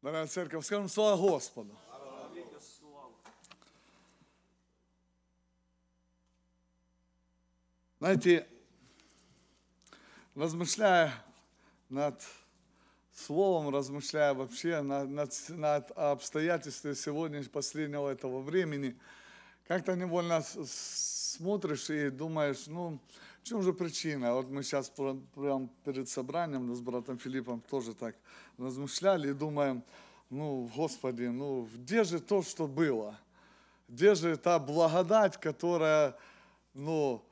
Дорогая 0.00 0.28
церковь, 0.28 0.64
скажем 0.64 0.88
слава 0.88 1.16
Господу. 1.16 1.76
Знаете, 7.98 8.46
размышляя 10.36 11.12
над 11.88 12.22
словом, 13.12 13.74
размышляя 13.74 14.34
вообще 14.34 14.82
над, 14.82 15.08
над, 15.08 15.34
над 15.48 15.90
обстоятельствами 15.90 16.94
сегодня, 16.94 17.42
последнего 17.48 18.08
этого 18.08 18.40
времени, 18.40 18.96
как-то 19.66 19.96
невольно 19.96 20.44
смотришь 20.44 21.90
и 21.90 22.10
думаешь, 22.10 22.68
ну, 22.68 23.00
в 23.42 23.48
чем 23.48 23.62
же 23.62 23.72
причина? 23.72 24.34
Вот 24.34 24.50
мы 24.50 24.62
сейчас 24.62 24.90
прямо 24.90 25.68
перед 25.84 26.08
собранием 26.08 26.74
с 26.74 26.80
братом 26.80 27.18
Филиппом 27.18 27.60
тоже 27.60 27.94
так 27.94 28.16
размышляли 28.58 29.30
и 29.30 29.32
думаем, 29.32 29.82
ну, 30.30 30.70
Господи, 30.76 31.24
ну, 31.24 31.68
где 31.74 32.04
же 32.04 32.20
то, 32.20 32.42
что 32.42 32.66
было? 32.66 33.18
Где 33.88 34.14
же 34.14 34.36
та 34.36 34.58
благодать, 34.58 35.38
которая, 35.38 36.16
ну, 36.74 37.22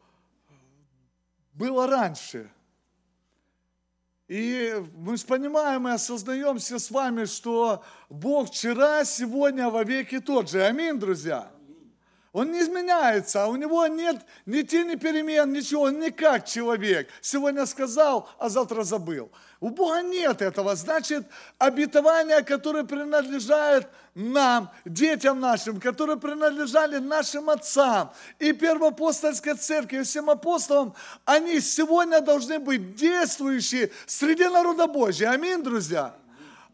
было 1.52 1.86
раньше? 1.86 2.50
И 4.28 4.82
мы 4.94 5.16
же 5.16 5.26
понимаем 5.26 5.86
и 5.86 5.92
осознаем 5.92 6.58
все 6.58 6.78
с 6.78 6.90
вами, 6.90 7.26
что 7.26 7.84
Бог 8.08 8.48
вчера, 8.48 9.04
сегодня, 9.04 9.70
во 9.70 9.84
веки 9.84 10.18
тот 10.18 10.50
же. 10.50 10.64
Аминь, 10.64 10.98
друзья. 10.98 11.52
Он 12.36 12.52
не 12.52 12.60
изменяется, 12.60 13.46
у 13.46 13.56
него 13.56 13.86
нет 13.86 14.18
ни 14.44 14.60
тени 14.60 14.96
перемен, 14.96 15.54
ничего, 15.54 15.84
он 15.84 15.98
не 15.98 16.10
как 16.10 16.44
человек. 16.44 17.08
Сегодня 17.22 17.64
сказал, 17.64 18.28
а 18.38 18.50
завтра 18.50 18.82
забыл. 18.82 19.30
У 19.58 19.70
Бога 19.70 20.02
нет 20.02 20.42
этого. 20.42 20.76
Значит, 20.76 21.24
обетования, 21.56 22.42
которые 22.42 22.84
принадлежат 22.84 23.90
нам, 24.14 24.70
детям 24.84 25.40
нашим, 25.40 25.80
которые 25.80 26.18
принадлежали 26.18 26.98
нашим 26.98 27.48
отцам 27.48 28.12
и 28.38 28.52
первоапостольской 28.52 29.54
церкви, 29.54 30.02
всем 30.02 30.28
апостолам, 30.28 30.94
они 31.24 31.58
сегодня 31.60 32.20
должны 32.20 32.58
быть 32.58 32.96
действующие 32.96 33.90
среди 34.04 34.44
народа 34.44 34.86
Божьего. 34.86 35.32
Аминь, 35.32 35.62
друзья. 35.62 36.14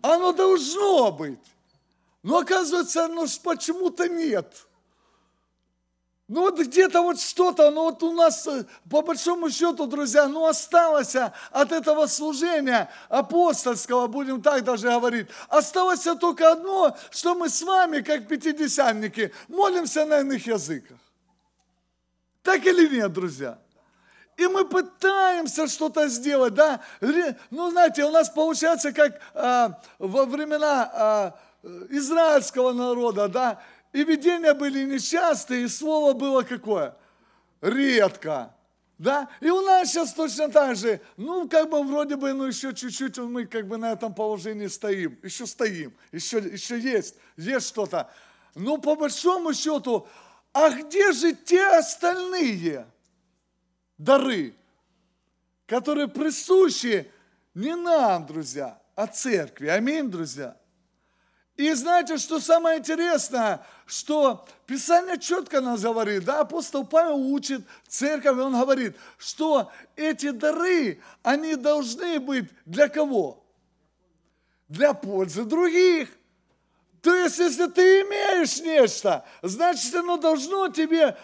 Оно 0.01 0.33
должно 0.33 1.13
быть. 1.13 1.39
Но 2.25 2.39
оказывается, 2.39 3.05
оно 3.05 3.27
почему-то 3.45 4.09
нет. 4.09 4.67
Ну 6.33 6.41
вот 6.41 6.59
где-то 6.59 7.03
вот 7.03 7.21
что-то, 7.21 7.71
ну 7.71 7.83
вот 7.83 8.03
у 8.03 8.11
нас, 8.15 8.47
э, 8.47 8.65
по 8.89 9.03
большому 9.03 9.51
счету, 9.51 9.87
друзья, 9.87 10.27
ну 10.29 10.47
осталось 10.47 11.15
от 11.15 11.73
этого 11.73 12.07
служения 12.07 12.91
апостольского, 13.11 14.07
будем 14.07 14.41
так 14.41 14.65
даже 14.65 14.89
говорить, 14.89 15.27
осталось 15.51 16.09
только 16.19 16.53
одно, 16.53 16.97
что 17.11 17.35
мы 17.35 17.51
с 17.51 17.61
вами, 17.61 18.01
как 18.01 18.29
пятидесятники, 18.29 19.31
молимся 19.47 20.07
на 20.07 20.21
иных 20.21 20.47
языках. 20.47 20.97
Так 22.43 22.65
или 22.65 22.89
нет, 22.89 23.13
друзья? 23.13 23.59
И 24.39 24.47
мы 24.47 24.65
пытаемся 24.65 25.69
что-то 25.69 26.09
сделать, 26.09 26.55
да? 26.55 26.81
Ну, 27.51 27.71
знаете, 27.71 28.07
у 28.07 28.11
нас 28.11 28.31
получается, 28.31 28.95
как 28.95 29.21
а, 29.35 29.79
во 29.99 30.25
времена 30.25 30.91
а, 30.95 31.39
израильского 31.91 32.73
народа, 32.73 33.29
да, 33.29 33.61
и 33.93 34.05
видения 34.05 34.55
были 34.55 34.85
нечастые, 34.85 35.65
и 35.65 35.69
слово 35.69 36.13
было 36.15 36.43
какое? 36.43 36.97
Редко. 37.61 38.55
Да? 38.99 39.29
И 39.41 39.51
у 39.51 39.61
нас 39.63 39.91
сейчас 39.91 40.15
точно 40.15 40.49
так 40.49 40.77
же, 40.77 41.01
ну, 41.17 41.49
как 41.49 41.69
бы 41.69 41.83
вроде 41.83 42.17
бы, 42.17 42.33
ну, 42.33 42.45
еще 42.45 42.73
чуть-чуть 42.73 43.19
мы 43.19 43.47
как 43.47 43.67
бы 43.67 43.77
на 43.77 43.93
этом 43.93 44.15
положении 44.15 44.69
стоим. 44.69 45.19
Еще 45.23 45.47
стоим, 45.47 45.93
еще, 46.13 46.39
еще 46.39 46.79
есть, 46.79 47.17
есть 47.37 47.69
что-то. 47.69 48.11
Но 48.55 48.79
по 48.79 48.95
большому 48.95 49.55
счету, 49.55 50.07
а 50.53 50.71
где 50.71 51.13
же 51.13 51.35
те 51.35 51.67
остальные 51.67 52.87
дары, 53.99 54.55
которые 55.67 56.09
присущи 56.09 57.11
не 57.55 57.75
нам, 57.75 58.27
друзья, 58.27 58.81
а 58.95 59.07
церкви? 59.07 59.67
Аминь, 59.67 60.11
друзья. 60.11 60.57
И 61.57 61.73
знаете, 61.75 62.17
что 62.17 62.41
самое 62.41 62.79
интересное, 62.79 63.65
что 63.85 64.47
Писание 64.67 65.19
четко 65.19 65.61
нас 65.61 65.83
говорит, 65.83 66.25
да, 66.25 66.41
апостол 66.41 66.87
Павел 66.87 67.19
учит 67.33 67.63
церковь, 67.87 68.39
он 68.39 68.59
говорит, 68.59 68.97
что 69.19 69.71
эти 69.95 70.31
дары, 70.31 71.03
они 71.23 71.57
должны 71.57 72.19
быть 72.21 72.49
для 72.65 72.89
кого? 72.89 73.45
Для 74.69 74.95
пользы 74.95 75.45
других. 75.45 76.09
То 77.03 77.15
есть, 77.15 77.39
если 77.39 77.67
ты 77.67 77.83
имеешь 78.03 78.61
нечто, 78.61 79.25
значит, 79.43 79.95
оно 79.95 80.17
должно 80.17 80.69
тебе 80.69 81.19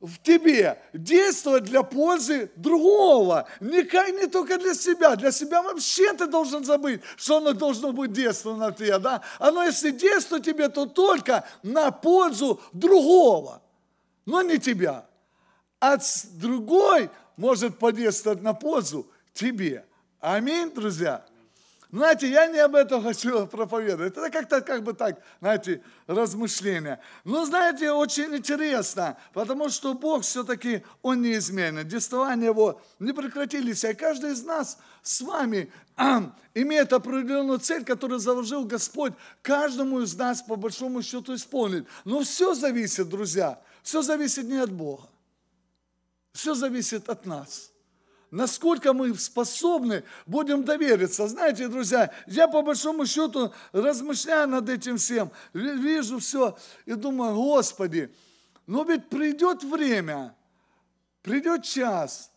в 0.00 0.18
тебе 0.18 0.80
действовать 0.92 1.64
для 1.64 1.82
пользы 1.82 2.50
другого. 2.54 3.48
Не, 3.60 3.82
не 4.12 4.28
только 4.28 4.58
для 4.58 4.74
себя. 4.74 5.16
Для 5.16 5.32
себя 5.32 5.62
вообще 5.62 6.12
ты 6.12 6.26
должен 6.26 6.64
забыть, 6.64 7.00
что 7.16 7.38
оно 7.38 7.52
должно 7.52 7.92
быть 7.92 8.12
действовать 8.12 8.58
на 8.58 8.72
тебя. 8.72 8.98
Да? 8.98 9.22
Оно 9.38 9.64
если 9.64 9.90
действует 9.90 10.44
тебе, 10.44 10.68
то 10.68 10.86
только 10.86 11.44
на 11.62 11.90
пользу 11.90 12.60
другого, 12.72 13.60
но 14.24 14.42
не 14.42 14.58
тебя. 14.58 15.06
А 15.80 15.98
другой 16.34 17.10
может 17.36 17.78
подействовать 17.78 18.42
на 18.42 18.54
пользу 18.54 19.06
тебе. 19.32 19.84
Аминь, 20.20 20.70
друзья. 20.70 21.24
Знаете, 21.90 22.28
я 22.28 22.46
не 22.48 22.58
об 22.58 22.74
этом 22.74 23.02
хочу 23.04 23.46
проповедовать. 23.46 24.12
Это 24.16 24.30
как-то 24.30 24.60
как 24.60 24.82
бы 24.82 24.92
так, 24.92 25.22
знаете, 25.40 25.82
размышления. 26.06 27.00
Но 27.24 27.46
знаете, 27.46 27.90
очень 27.92 28.34
интересно, 28.36 29.16
потому 29.32 29.70
что 29.70 29.94
Бог 29.94 30.22
все-таки, 30.22 30.84
Он 31.00 31.22
неизменен. 31.22 31.88
Действования 31.88 32.46
Его 32.46 32.80
не 32.98 33.12
прекратились. 33.12 33.84
И 33.84 33.94
каждый 33.94 34.32
из 34.32 34.44
нас 34.44 34.78
с 35.02 35.22
вами 35.22 35.72
имеет 36.54 36.92
определенную 36.92 37.58
цель, 37.58 37.84
которую 37.84 38.18
заложил 38.18 38.64
Господь 38.64 39.14
каждому 39.40 40.00
из 40.00 40.14
нас 40.14 40.42
по 40.42 40.56
большому 40.56 41.02
счету 41.02 41.34
исполнить. 41.34 41.86
Но 42.04 42.20
все 42.20 42.54
зависит, 42.54 43.08
друзья, 43.08 43.62
все 43.82 44.02
зависит 44.02 44.44
не 44.44 44.58
от 44.58 44.70
Бога. 44.70 45.04
Все 46.34 46.54
зависит 46.54 47.08
от 47.08 47.24
нас 47.24 47.72
насколько 48.30 48.92
мы 48.92 49.14
способны 49.14 50.04
будем 50.26 50.64
довериться. 50.64 51.28
Знаете, 51.28 51.68
друзья, 51.68 52.12
я 52.26 52.48
по 52.48 52.62
большому 52.62 53.06
счету 53.06 53.52
размышляю 53.72 54.48
над 54.48 54.68
этим 54.68 54.96
всем, 54.96 55.30
вижу 55.52 56.18
все 56.18 56.56
и 56.86 56.94
думаю, 56.94 57.34
Господи, 57.34 58.14
но 58.66 58.82
ведь 58.82 59.08
придет 59.08 59.64
время, 59.64 60.34
придет 61.22 61.64
час, 61.64 62.30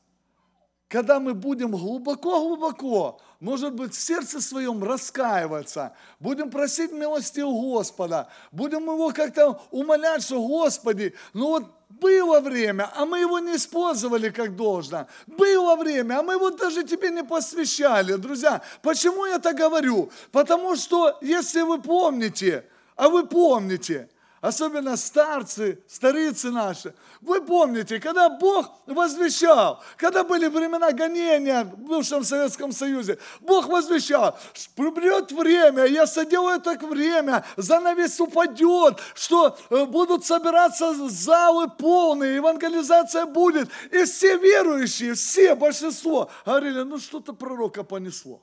когда 0.88 1.19
мы 1.19 1.34
будем 1.34 1.72
глубоко-глубоко, 1.72 3.22
может 3.40 3.73
быть, 3.73 3.94
в 3.94 4.00
сердце 4.00 4.41
своем 4.41 4.84
раскаиваться, 4.84 5.96
будем 6.19 6.52
просить 6.52 6.91
милости 6.91 7.40
у 7.40 7.73
Господа, 7.73 8.29
будем 8.52 8.84
его 8.84 9.12
как-то 9.12 9.62
умолять, 9.72 10.23
что 10.23 10.46
Господи, 10.46 11.16
ну 11.34 11.47
вот 11.47 11.80
было 12.00 12.40
время, 12.40 12.90
а 12.96 13.06
мы 13.06 13.19
его 13.19 13.40
не 13.40 13.56
использовали 13.56 14.29
как 14.29 14.56
должно. 14.56 15.07
Было 15.28 15.75
время, 15.75 16.19
а 16.19 16.24
мы 16.24 16.34
его 16.34 16.50
даже 16.50 16.84
тебе 16.84 17.09
не 17.09 17.24
посвящали. 17.24 18.13
Друзья, 18.13 18.62
почему 18.81 19.25
я 19.25 19.40
так 19.40 19.56
говорю? 19.56 20.12
Потому 20.31 20.75
что, 20.75 21.18
если 21.22 21.62
вы 21.62 21.81
помните, 21.81 22.66
а 22.96 23.09
вы 23.09 23.25
помните– 23.28 24.09
особенно 24.41 24.97
старцы, 24.97 25.84
старицы 25.88 26.50
наши. 26.50 26.94
Вы 27.22 27.41
помните, 27.41 28.00
когда 28.00 28.28
Бог 28.28 28.72
возвещал, 28.88 29.84
когда 29.97 30.24
были 30.24 30.47
времена 30.47 30.91
гонения 30.91 31.63
в 31.63 31.78
бывшем 31.78 32.24
Советском 32.24 32.72
Союзе, 32.72 33.19
Бог 33.40 33.68
возвещал, 33.68 34.38
придет 34.75 35.31
время, 35.31 35.85
я 35.85 36.08
соделаю 36.08 36.59
так 36.59 36.82
время, 36.82 37.46
занавес 37.55 38.20
упадет, 38.20 38.99
что 39.14 39.58
э, 39.70 39.85
будут 39.85 40.26
собираться 40.26 41.08
залы 41.08 41.70
полные, 41.70 42.35
евангелизация 42.35 43.28
будет. 43.28 43.70
И 43.91 44.03
все 44.05 44.37
верующие, 44.37 45.14
все, 45.14 45.53
большинство, 45.53 46.32
говорили, 46.46 46.82
ну 46.82 46.97
что-то 46.97 47.34
пророка 47.34 47.84
понесло. 47.84 48.41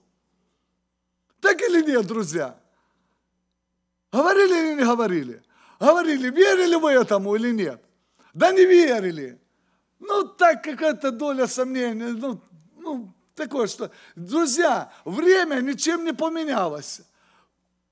Так 1.40 1.60
или 1.60 1.82
нет, 1.82 2.06
друзья? 2.06 2.56
Говорили 4.12 4.54
или 4.54 4.74
не 4.80 4.84
говорили? 4.84 5.42
Говорили, 5.78 6.30
верили 6.30 6.74
вы 6.74 6.92
этому 6.92 7.36
или 7.36 7.52
нет? 7.52 7.80
Да 8.34 8.52
не 8.52 8.64
верили. 8.64 9.40
Ну, 10.00 10.24
так 10.24 10.62
какая-то 10.62 11.10
доля 11.10 11.46
сомнений, 11.46 12.12
ну, 12.12 12.40
ну, 12.76 13.12
такое, 13.34 13.66
что, 13.66 13.90
друзья, 14.14 14.92
время 15.04 15.56
ничем 15.56 16.04
не 16.04 16.12
поменялось. 16.12 17.00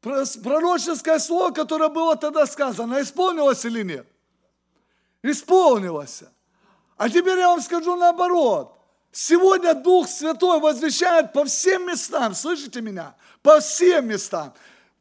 Пророческое 0.00 1.18
слово, 1.18 1.50
которое 1.50 1.88
было 1.88 2.16
тогда 2.16 2.46
сказано, 2.46 3.00
исполнилось 3.00 3.64
или 3.64 3.82
нет? 3.82 4.06
Исполнилось. 5.22 6.22
А 6.96 7.08
теперь 7.08 7.38
я 7.38 7.48
вам 7.48 7.60
скажу 7.60 7.96
наоборот. 7.96 8.72
Сегодня 9.10 9.74
Дух 9.74 10.08
Святой 10.08 10.60
возвещает 10.60 11.32
по 11.32 11.44
всем 11.44 11.86
местам, 11.88 12.34
слышите 12.34 12.80
меня? 12.80 13.16
По 13.42 13.60
всем 13.60 14.08
местам 14.08 14.54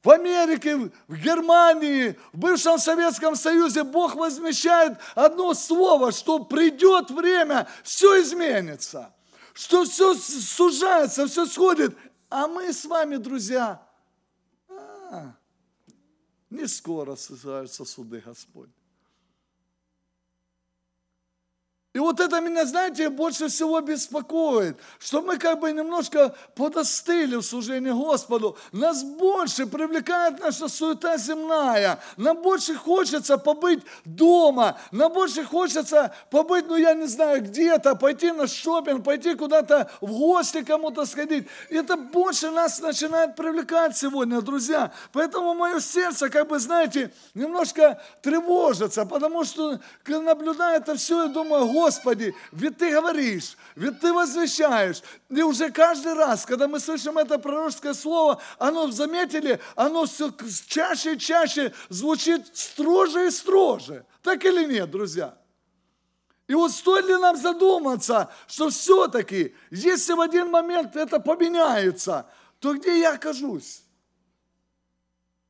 в 0.05 0.09
Америке, 0.11 0.91
в 1.07 1.15
Германии, 1.15 2.15
в 2.31 2.37
бывшем 2.37 2.77
Советском 2.77 3.35
Союзе 3.35 3.83
Бог 3.83 4.15
возмещает 4.15 4.99
одно 5.15 5.55
слово, 5.55 6.11
что 6.11 6.45
придет 6.45 7.09
время, 7.09 7.67
все 7.83 8.21
изменится, 8.21 9.11
что 9.55 9.83
все 9.83 10.13
сужается, 10.13 11.25
все 11.25 11.47
сходит. 11.47 11.97
А 12.29 12.47
мы 12.47 12.71
с 12.71 12.85
вами, 12.85 13.15
друзья, 13.15 13.81
а, 14.69 15.33
не 16.51 16.67
скоро 16.67 17.15
сужаются 17.15 17.83
суды 17.83 18.21
Господь. 18.23 18.69
И 21.95 21.97
вот 21.97 22.19
это 22.19 22.41
меня, 22.41 22.65
знаете, 22.65 23.07
больше 23.07 23.47
всего 23.47 23.79
беспокоит, 23.79 24.77
что 24.99 25.21
мы 25.21 25.37
как 25.37 25.61
бы 25.61 25.71
немножко 25.71 26.35
подостыли 26.53 27.37
в 27.37 27.41
служении 27.41 27.89
Господу. 27.89 28.57
Нас 28.73 29.01
больше 29.01 29.65
привлекает 29.65 30.41
наша 30.41 30.67
суета 30.67 31.15
земная. 31.15 32.01
Нам 32.17 32.41
больше 32.41 32.75
хочется 32.75 33.37
побыть 33.37 33.79
дома. 34.03 34.77
Нам 34.91 35.13
больше 35.13 35.45
хочется 35.45 36.13
побыть, 36.29 36.67
ну 36.67 36.75
я 36.75 36.93
не 36.95 37.05
знаю, 37.05 37.41
где-то, 37.41 37.95
пойти 37.95 38.33
на 38.33 38.45
шопинг, 38.45 39.05
пойти 39.05 39.33
куда-то 39.33 39.89
в 40.01 40.11
гости 40.11 40.65
кому-то 40.65 41.05
сходить. 41.05 41.47
И 41.69 41.77
это 41.77 41.95
больше 41.95 42.51
нас 42.51 42.81
начинает 42.81 43.37
привлекать 43.37 43.95
сегодня, 43.95 44.41
друзья. 44.41 44.91
Поэтому 45.13 45.53
мое 45.53 45.79
сердце, 45.79 46.29
как 46.29 46.49
бы, 46.49 46.59
знаете, 46.59 47.13
немножко 47.33 48.01
тревожится, 48.21 49.05
потому 49.05 49.45
что, 49.45 49.79
наблюдая 50.05 50.79
это 50.79 50.95
все, 50.95 51.23
я 51.23 51.27
думаю, 51.29 51.67
Господи, 51.67 51.84
ведь 52.51 52.77
Ты 52.77 52.91
говоришь, 52.91 53.57
ведь 53.75 53.99
Ты 53.99 54.13
возвещаешь. 54.13 55.01
И 55.29 55.41
уже 55.41 55.71
каждый 55.71 56.13
раз, 56.13 56.45
когда 56.45 56.67
мы 56.67 56.79
слышим 56.79 57.17
это 57.17 57.37
пророческое 57.37 57.93
слово, 57.93 58.41
оно, 58.57 58.91
заметили, 58.91 59.59
оно 59.75 60.05
все 60.05 60.31
чаще 60.67 61.15
и 61.15 61.19
чаще 61.19 61.73
звучит 61.89 62.55
строже 62.55 63.27
и 63.27 63.31
строже. 63.31 64.05
Так 64.21 64.43
или 64.45 64.65
нет, 64.65 64.89
друзья? 64.89 65.37
И 66.47 66.53
вот 66.53 66.71
стоит 66.71 67.05
ли 67.05 67.17
нам 67.17 67.35
задуматься, 67.35 68.29
что 68.47 68.69
все-таки, 68.69 69.55
если 69.71 70.13
в 70.13 70.21
один 70.21 70.51
момент 70.51 70.95
это 70.95 71.19
поменяется, 71.19 72.27
то 72.59 72.73
где 72.75 72.99
я 72.99 73.13
окажусь? 73.13 73.83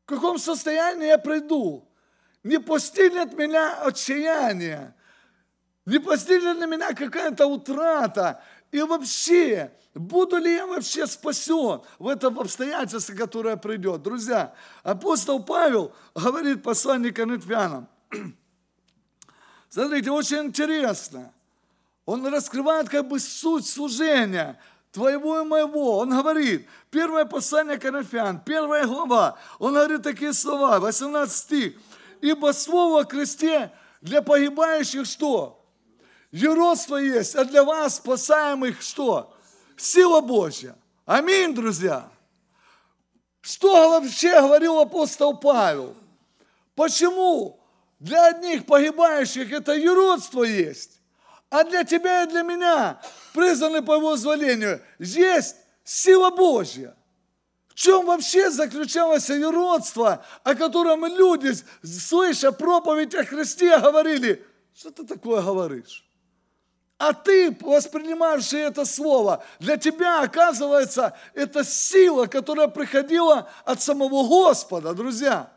В 0.06 0.10
каком 0.10 0.38
состоянии 0.38 1.08
я 1.08 1.18
приду? 1.18 1.88
Не 2.44 2.60
постигнет 2.60 3.34
меня 3.34 3.82
отчаяние, 3.82 4.94
не 5.86 6.00
постигнет 6.00 6.58
на 6.58 6.66
меня 6.66 6.94
какая-то 6.94 7.46
утрата. 7.46 8.42
И 8.72 8.82
вообще, 8.82 9.72
буду 9.94 10.38
ли 10.38 10.54
я 10.54 10.66
вообще 10.66 11.06
спасен 11.08 11.82
в 12.00 12.08
этом 12.08 12.40
обстоятельстве, 12.40 13.16
которое 13.16 13.56
придет? 13.56 14.02
Друзья, 14.02 14.54
апостол 14.84 15.44
Павел 15.44 15.94
говорит 16.16 16.64
посланник 16.64 17.16
Коринфянам. 17.16 17.88
Смотрите, 19.70 20.12
очень 20.12 20.48
интересно. 20.48 21.32
Он 22.06 22.26
раскрывает 22.28 22.90
как 22.90 23.08
бы 23.08 23.20
суть 23.20 23.68
служения 23.68 24.60
твоего 24.92 25.42
и 25.42 25.46
моего. 25.46 25.98
Он 26.00 26.10
говорит, 26.10 26.68
первое 26.90 27.26
послание 27.26 27.78
Коринфян, 27.78 28.40
первая 28.40 28.86
глава, 28.88 29.38
он 29.60 29.74
говорит 29.74 30.02
такие 30.02 30.34
слова, 30.34 30.80
18 30.80 31.36
стих. 31.36 31.74
Ибо 32.22 32.54
слово 32.54 33.02
о 33.02 33.04
кресте 33.04 33.72
для 34.02 34.22
погибающих 34.22 35.06
что? 35.06 35.65
Юродство 36.36 36.98
есть, 36.98 37.34
а 37.38 37.46
для 37.46 37.64
вас, 37.64 37.96
спасаемых, 37.96 38.82
что? 38.82 39.34
Сила 39.78 40.20
Божья. 40.20 40.76
Аминь, 41.06 41.56
друзья. 41.56 42.10
Что 43.40 43.92
вообще 43.92 44.42
говорил 44.42 44.80
апостол 44.80 45.38
Павел? 45.38 45.96
Почему 46.76 47.58
для 48.02 48.26
одних 48.28 48.66
погибающих 48.66 49.50
это 49.54 49.76
юродство 49.76 50.44
есть, 50.44 51.00
а 51.50 51.64
для 51.64 51.86
тебя 51.86 52.24
и 52.24 52.28
для 52.28 52.42
меня, 52.42 53.02
признаны 53.34 53.82
по 53.82 53.96
его 53.96 54.18
зволению, 54.18 54.82
есть 55.00 55.56
сила 55.86 56.32
Божья? 56.32 56.98
В 57.70 57.76
чем 57.76 58.06
вообще 58.06 58.52
заключалось 58.52 59.30
юродство, 59.30 60.26
о 60.44 60.54
котором 60.54 61.06
люди, 61.06 61.54
слыша 61.82 62.52
проповедь 62.52 63.16
о 63.16 63.24
Христе, 63.24 63.80
говорили, 63.80 64.46
что 64.74 64.92
ты 64.92 65.06
такое 65.06 65.42
говоришь? 65.42 66.05
А 66.98 67.12
ты, 67.12 67.56
воспринимаешь 67.60 68.54
это 68.54 68.86
слово, 68.86 69.44
для 69.60 69.76
тебя, 69.76 70.22
оказывается, 70.22 71.18
это 71.34 71.66
сила, 71.66 72.26
которая 72.28 72.70
приходила 72.70 73.50
от 73.66 73.82
самого 73.82 74.26
Господа, 74.26 74.94
друзья. 74.94 75.52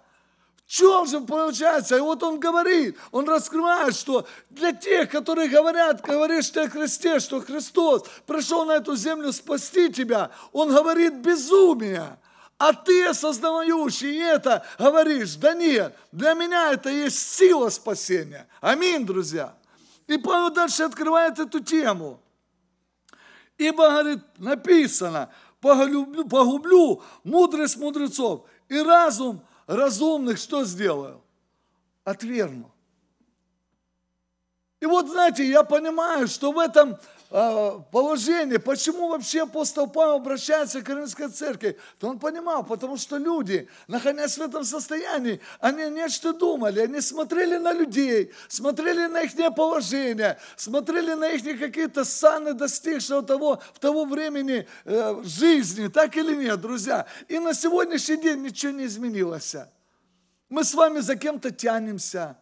В 0.67 0.71
чем 0.71 1.07
же 1.07 1.21
получается? 1.21 1.97
И 1.97 2.01
вот 2.01 2.23
он 2.25 2.41
говорит, 2.41 2.99
он 3.13 3.27
раскрывает, 3.29 3.95
что 3.95 4.27
для 4.51 4.73
тех, 4.73 5.09
которые 5.11 5.49
говорят, 5.49 6.03
говоришь 6.03 6.51
ты 6.51 6.63
о 6.63 6.69
Христе, 6.69 7.21
что 7.21 7.41
Христос 7.41 8.03
пришел 8.27 8.65
на 8.65 8.73
эту 8.73 8.97
землю 8.97 9.33
спасти 9.33 9.91
тебя, 9.93 10.31
он 10.53 10.75
говорит 10.75 11.15
безумие. 11.15 12.19
А 12.59 12.73
ты, 12.73 13.07
осознающий 13.07 14.21
это, 14.21 14.67
говоришь, 14.77 15.37
да 15.37 15.55
нет, 15.55 15.97
для 16.11 16.35
меня 16.35 16.73
это 16.73 16.91
есть 16.91 17.37
сила 17.37 17.69
спасения. 17.71 18.49
Аминь, 18.61 19.07
друзья. 19.07 19.55
И 20.09 20.17
Павел 20.17 20.51
дальше 20.51 20.83
открывает 20.83 21.39
эту 21.39 21.61
тему. 21.61 22.21
Ибо, 23.59 23.89
говорит, 23.91 24.21
написано, 24.39 25.31
погублю, 25.61 26.27
погублю 26.27 27.03
мудрость 27.25 27.77
мудрецов 27.77 28.47
и 28.69 28.81
разум 28.81 29.45
разумных 29.67 30.39
что 30.39 30.65
сделаю? 30.65 31.23
Отвергну. 32.05 32.73
И 34.81 34.87
вот, 34.87 35.09
знаете, 35.09 35.47
я 35.47 35.63
понимаю, 35.63 36.27
что 36.27 36.53
в 36.53 36.59
этом 36.59 36.97
положение, 37.31 38.59
почему 38.59 39.09
вообще 39.09 39.43
апостол 39.43 39.87
Павел 39.87 40.15
обращается 40.15 40.81
к 40.81 40.87
Коринфской 40.87 41.29
церкви, 41.29 41.79
то 41.99 42.09
он 42.09 42.19
понимал, 42.19 42.65
потому 42.65 42.97
что 42.97 43.19
люди, 43.19 43.69
находясь 43.87 44.39
в 44.39 44.41
этом 44.41 44.65
состоянии, 44.65 45.41
они 45.61 45.91
нечто 45.91 46.33
думали, 46.33 46.81
они 46.81 47.01
смотрели 47.03 47.57
на 47.57 47.73
людей, 47.73 48.33
смотрели 48.49 49.07
на 49.07 49.23
их 49.23 49.33
положение, 49.55 50.39
смотрели 50.57 51.13
на 51.13 51.29
их 51.29 51.59
какие-то 51.59 52.05
саны, 52.05 52.55
достигшего 52.55 53.23
того, 53.23 53.61
в 53.75 53.79
того 53.79 54.07
времени 54.07 54.67
э, 54.85 55.23
жизни, 55.25 55.89
так 55.89 56.17
или 56.17 56.35
нет, 56.35 56.61
друзья. 56.61 57.07
И 57.29 57.39
на 57.39 57.53
сегодняшний 57.53 58.17
день 58.17 58.43
ничего 58.43 58.73
не 58.73 58.87
изменилось. 58.87 59.55
Мы 60.49 60.65
с 60.65 60.73
вами 60.73 61.01
за 61.01 61.15
кем-то 61.17 61.51
тянемся, 61.51 62.39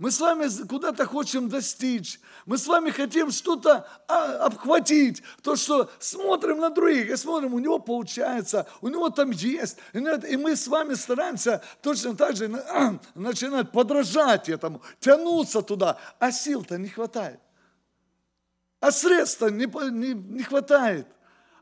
мы 0.00 0.10
с 0.10 0.18
вами 0.18 0.48
куда-то 0.66 1.04
хотим 1.04 1.50
достичь. 1.50 2.20
Мы 2.46 2.56
с 2.56 2.66
вами 2.66 2.88
хотим 2.88 3.30
что-то 3.30 3.86
а, 4.08 4.46
обхватить. 4.46 5.22
То, 5.42 5.56
что 5.56 5.90
смотрим 5.98 6.58
на 6.58 6.70
других 6.70 7.10
и 7.10 7.16
смотрим, 7.16 7.52
у 7.52 7.58
него 7.58 7.78
получается, 7.78 8.66
у 8.80 8.88
него 8.88 9.10
там 9.10 9.30
есть. 9.30 9.76
И 9.92 10.36
мы 10.38 10.56
с 10.56 10.66
вами 10.68 10.94
стараемся 10.94 11.62
точно 11.82 12.16
так 12.16 12.34
же 12.34 12.48
начинать 13.14 13.72
подражать 13.72 14.48
этому, 14.48 14.80
тянуться 15.00 15.60
туда. 15.60 15.98
А 16.18 16.32
сил-то 16.32 16.78
не 16.78 16.88
хватает. 16.88 17.38
А 18.80 18.92
средств 18.92 19.42
не, 19.42 19.66
не, 19.90 20.14
не 20.14 20.42
хватает. 20.42 21.08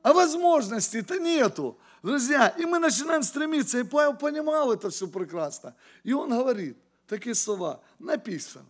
А 0.00 0.12
возможностей-то 0.12 1.18
нету. 1.18 1.76
Друзья, 2.04 2.54
и 2.56 2.66
мы 2.66 2.78
начинаем 2.78 3.24
стремиться. 3.24 3.80
И 3.80 3.82
Павел 3.82 4.14
понимал 4.14 4.72
это 4.72 4.90
все 4.90 5.08
прекрасно. 5.08 5.74
И 6.04 6.12
он 6.12 6.30
говорит, 6.30 6.78
такие 7.08 7.34
слова. 7.34 7.80
Написано. 7.98 8.68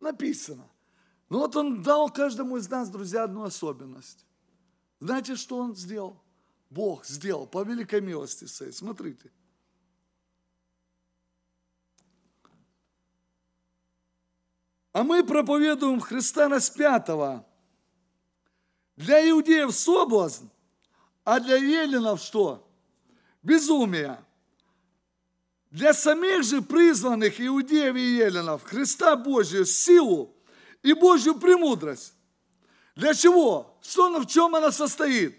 Написано. 0.00 0.68
Но 1.28 1.40
вот 1.40 1.56
он 1.56 1.82
дал 1.82 2.10
каждому 2.10 2.56
из 2.56 2.68
нас, 2.68 2.88
друзья, 2.88 3.24
одну 3.24 3.42
особенность. 3.42 4.24
Знаете, 5.00 5.36
что 5.36 5.58
он 5.58 5.76
сделал? 5.76 6.22
Бог 6.70 7.04
сделал 7.04 7.46
по 7.46 7.62
великой 7.62 8.00
милости 8.00 8.44
своей. 8.44 8.72
Смотрите. 8.72 9.30
А 14.92 15.02
мы 15.02 15.24
проповедуем 15.24 16.00
Христа 16.00 16.48
распятого. 16.48 17.46
Для 18.96 19.30
иудеев 19.30 19.72
соблазн, 19.72 20.46
а 21.24 21.38
для 21.38 21.56
еленов 21.56 22.20
что? 22.20 22.68
Безумие. 23.42 24.24
Для 25.70 25.92
самих 25.92 26.44
же 26.44 26.62
призванных 26.62 27.40
иудеев 27.40 27.94
и 27.96 28.16
еленов 28.16 28.62
Христа 28.64 29.16
Божию 29.16 29.66
силу 29.66 30.34
и 30.82 30.94
Божью 30.94 31.34
премудрость. 31.34 32.14
Для 32.96 33.14
чего? 33.14 33.78
Что, 33.82 34.18
в 34.18 34.26
чем 34.26 34.54
она 34.54 34.72
состоит? 34.72 35.36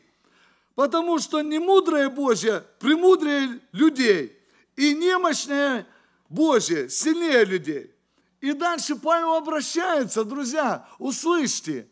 Потому 0.75 1.19
что 1.19 1.41
не 1.41 1.59
мудрое 1.59 2.09
Божье 2.09 2.63
премудрее 2.79 3.59
людей, 3.71 4.38
и 4.75 4.93
немощное 4.93 5.86
Божье 6.29 6.89
сильнее 6.89 7.43
людей. 7.43 7.93
И 8.39 8.53
дальше 8.53 8.95
Павел 8.95 9.33
обращается, 9.33 10.24
друзья, 10.24 10.88
услышьте, 11.00 11.89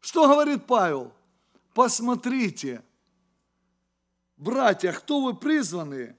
что 0.00 0.26
говорит 0.26 0.66
Павел. 0.66 1.12
Посмотрите– 1.74 2.82
братья, 4.40 4.92
кто 4.92 5.20
вы 5.20 5.34
призванные? 5.34 6.16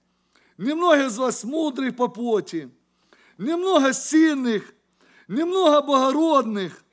Немного 0.62 1.08
из 1.08 1.18
вас 1.18 1.44
мудрых 1.44 1.96
по 1.96 2.08
плоти, 2.08 2.70
немного 3.40 3.94
сильных, 3.94 4.76
немного 5.28 5.82
богородных. 5.82 6.84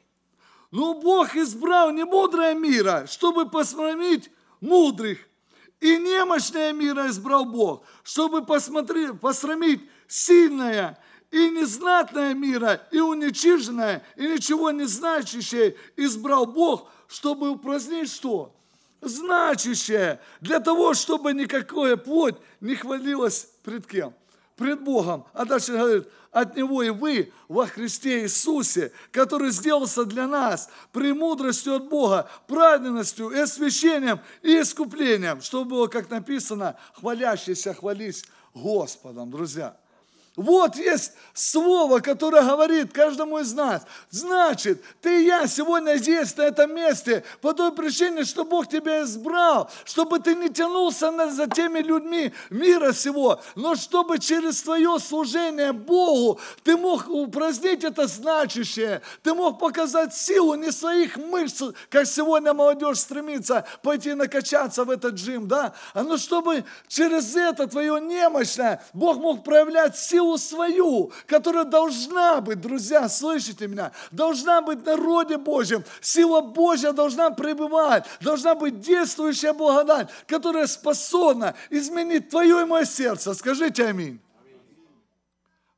Но 0.71 0.95
Бог 0.95 1.37
избрал 1.37 1.91
не 1.91 2.05
мудрое 2.05 2.55
мира, 2.55 3.05
чтобы 3.07 3.47
посрамить 3.47 4.31
мудрых, 4.63 5.19
и 5.81 5.99
немощное 5.99 6.73
мира 6.73 7.09
избрал 7.09 7.45
Бог, 7.45 7.85
чтобы 8.05 8.43
посмотреть, 8.43 9.21
посрамить 9.21 9.83
сильное 10.07 10.99
и 11.31 11.51
незнатное 11.51 12.33
мира, 12.33 12.89
и 12.91 13.01
уничиженное, 13.01 14.03
и 14.17 14.29
ничего 14.29 14.71
не 14.71 14.87
значащее 14.87 15.77
избрал 15.95 16.47
Бог, 16.47 16.91
чтобы 17.07 17.51
упразднить 17.51 18.11
что? 18.11 18.58
Значащее, 19.01 20.21
для 20.41 20.61
того, 20.61 20.95
чтобы 20.95 21.33
никакое 21.33 21.97
плоть 21.97 22.37
не 22.61 22.75
хвалилась 22.75 23.49
пред 23.63 23.87
кем? 23.87 24.15
Пред 24.57 24.83
Богом. 24.83 25.25
А 25.35 25.45
дальше 25.45 25.73
говорит, 25.73 26.09
от 26.33 26.57
Него 26.57 26.83
и 26.83 26.91
вы 26.91 27.33
во 27.47 27.67
Христе 27.67 28.23
Иисусе, 28.23 28.93
который 29.13 29.51
сделался 29.51 30.05
для 30.05 30.27
нас 30.27 30.69
премудростью 30.93 31.77
от 31.77 31.89
Бога, 31.89 32.29
праведностью 32.49 33.31
и 33.31 33.39
освящением 33.39 34.21
и 34.43 34.61
искуплением, 34.61 35.41
чтобы 35.41 35.71
было, 35.71 35.87
как 35.87 36.11
написано, 36.11 36.77
хвалящийся 36.95 37.73
хвались 37.75 38.25
Господом, 38.53 39.31
друзья. 39.31 39.77
Вот 40.39 40.77
есть 40.77 41.15
слово, 41.35 41.99
которое 41.99 42.43
говорит 42.43 42.93
каждому 42.93 43.39
из 43.41 43.53
нас. 43.55 43.83
Значит, 44.11 44.81
ты 45.01 45.23
и 45.23 45.27
я 45.27 45.49
сегодня 45.49 45.97
здесь, 45.97 46.37
на 46.37 46.43
этом 46.43 46.73
месте, 46.77 47.25
по 47.41 47.55
той 47.55 47.73
причине, 47.73 48.23
что 48.23 48.45
Бог 48.45 48.69
тебя 48.69 49.03
избрал, 49.03 49.69
чтобы 49.85 50.21
ты 50.21 50.37
не 50.37 50.49
тянулся 50.49 51.11
за 51.29 51.49
теми 51.49 51.81
людьми 51.81 52.33
мира 52.51 52.93
сего, 52.93 53.41
но 53.57 53.75
чтобы 53.75 54.21
через 54.21 54.63
твое 54.63 55.01
служение 55.01 55.73
Богу 55.73 56.39
ты 56.63 56.77
мог 56.77 57.09
упразднить 57.09 57.83
это 57.83 58.07
значащее, 58.07 59.03
ты 59.25 59.35
мог 59.35 59.59
показать 59.59 60.15
силу 60.15 60.55
не 60.55 60.71
своих 60.71 61.17
мышц, 61.17 61.63
как 61.91 62.07
сегодня 62.07 62.55
молодежь 62.55 63.01
стремится 63.01 63.67
пойти 63.83 64.15
накачаться 64.15 64.85
в 64.85 64.91
этот 64.91 65.15
джим, 65.15 65.49
да, 65.49 65.75
а 65.95 66.05
ну 66.05 66.17
чтобы 66.17 66.65
через 66.87 67.35
это 67.35 67.67
твое 67.67 68.01
немощное 68.01 68.81
Бог 68.93 69.17
мог 69.19 69.43
проявлять 69.43 69.99
силу 69.99 70.28
силу 70.29 70.39
свою, 70.39 71.13
которая 71.27 71.65
должна 71.65 72.41
быть, 72.41 72.61
друзья, 72.61 73.09
слышите 73.09 73.67
меня, 73.67 73.93
должна 74.11 74.61
быть 74.61 74.81
в 74.81 74.87
народе 74.87 75.39
Божьем. 75.39 75.85
Сила 76.01 76.41
Божья 76.41 76.93
должна 76.93 77.31
пребывать, 77.31 78.05
должна 78.21 78.55
быть 78.55 78.81
действующая 78.81 79.53
благодать, 79.53 80.09
которая 80.27 80.67
способна 80.67 81.55
изменить 81.71 82.29
твое 82.29 82.63
и 82.63 82.65
мое 82.65 82.85
сердце. 82.85 83.35
Скажите 83.35 83.87
аминь. 83.87 84.21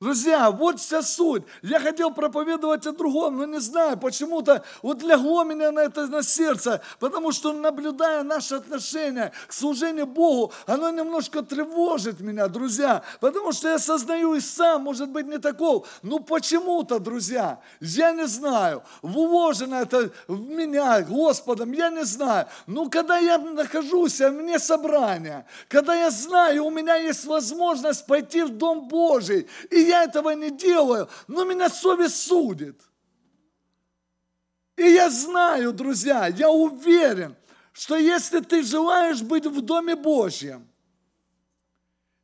Друзья, 0.02 0.50
вот 0.50 0.80
вся 0.80 1.02
суть. 1.02 1.42
Я 1.61 1.78
хотел 1.78 2.11
проповедовать 2.11 2.87
о 2.87 2.92
другом, 2.92 3.37
но 3.37 3.45
не 3.45 3.61
знаю, 3.61 3.99
почему-то 3.99 4.64
вот 4.80 5.02
легло 5.02 5.45
меня 5.45 5.71
на 5.73 5.80
это 5.80 6.07
на 6.07 6.23
сердце, 6.23 6.80
потому 6.99 7.33
что 7.33 7.52
наблюдая 7.52 8.23
наше 8.23 8.54
отношение 8.54 9.30
к 9.47 9.52
служению 9.52 10.07
Богу, 10.07 10.54
оно 10.64 10.88
немножко 10.88 11.42
тревожит 11.42 12.21
меня, 12.21 12.49
друзья, 12.49 13.02
потому 13.21 13.52
что 13.52 13.69
я 13.69 13.78
сознаю 13.78 14.33
и 14.33 14.40
сам, 14.40 14.85
может 14.85 15.11
быть, 15.11 15.26
не 15.26 15.37
таков, 15.37 15.87
но 16.00 16.19
почему-то, 16.19 16.99
друзья, 16.99 17.61
я 17.80 18.12
не 18.12 18.26
знаю, 18.26 18.83
вложено 19.02 19.75
это 19.75 20.11
в 20.26 20.40
меня 20.40 21.02
Господом, 21.02 21.73
я 21.73 21.90
не 21.90 22.07
знаю, 22.07 22.47
но 22.66 22.88
когда 22.88 23.19
я 23.19 23.37
нахожусь 23.37 24.19
вне 24.19 24.59
собрания, 24.59 25.45
когда 25.69 25.95
я 25.95 26.11
знаю, 26.11 26.64
у 26.64 26.71
меня 26.71 26.97
есть 26.97 27.26
возможность 27.26 28.07
пойти 28.07 28.45
в 28.45 28.57
Дом 28.57 28.88
Божий, 28.88 29.47
и 29.69 29.89
я 29.90 30.04
этого 30.04 30.30
не 30.30 30.50
делаю, 30.50 31.09
но 31.28 31.44
меня 31.44 31.68
совесть 31.68 32.26
судит. 32.26 32.80
И 34.76 34.82
я 34.82 35.11
знаю, 35.11 35.73
друзья, 35.73 36.26
я 36.26 36.49
уверен, 36.50 37.37
что 37.73 37.97
если 37.97 38.40
ты 38.40 38.62
желаешь 38.62 39.23
быть 39.23 39.47
в 39.47 39.61
Доме 39.61 39.94
Божьем, 39.94 40.66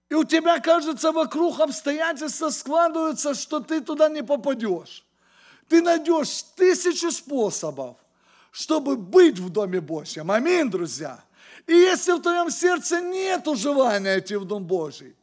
и 0.08 0.14
у 0.14 0.25
тебя, 0.25 0.61
кажется, 0.61 1.12
вокруг 1.12 1.61
обстоятельства 1.61 2.50
складываются, 2.50 3.35
что 3.35 3.61
ты 3.61 3.80
туда 3.80 4.08
не 4.08 4.23
попадешь, 4.23 5.04
ты 5.68 5.82
найдешь 5.82 6.42
тысячи 6.54 7.11
способов, 7.11 7.96
чтобы 8.52 8.96
быть 8.96 9.38
в 9.38 9.50
Доме 9.50 9.80
Божьем. 9.80 10.30
Аминь, 10.30 10.70
друзья. 10.70 11.23
И 11.66 11.75
если 11.75 12.12
в 12.12 12.23
твоем 12.23 12.50
сердце 12.50 13.00
нет 13.00 13.46
желания 13.56 14.18
идти 14.18 14.37
в 14.37 14.44
Дом 14.44 14.64
Божий, 14.64 15.16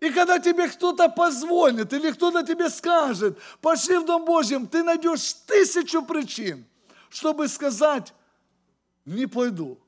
и 0.00 0.10
когда 0.10 0.38
тебе 0.38 0.68
кто-то 0.68 1.08
позвонит 1.08 1.92
или 1.92 2.10
кто-то 2.10 2.42
тебе 2.42 2.68
скажет, 2.68 3.38
пошли 3.60 3.96
в 3.98 4.04
Дом 4.04 4.24
Божьем, 4.24 4.66
ты 4.66 4.82
найдешь 4.82 5.34
тысячу 5.46 6.02
причин, 6.02 6.64
чтобы 7.08 7.48
сказать, 7.48 8.12
не 9.04 9.26
пойду. 9.26 9.78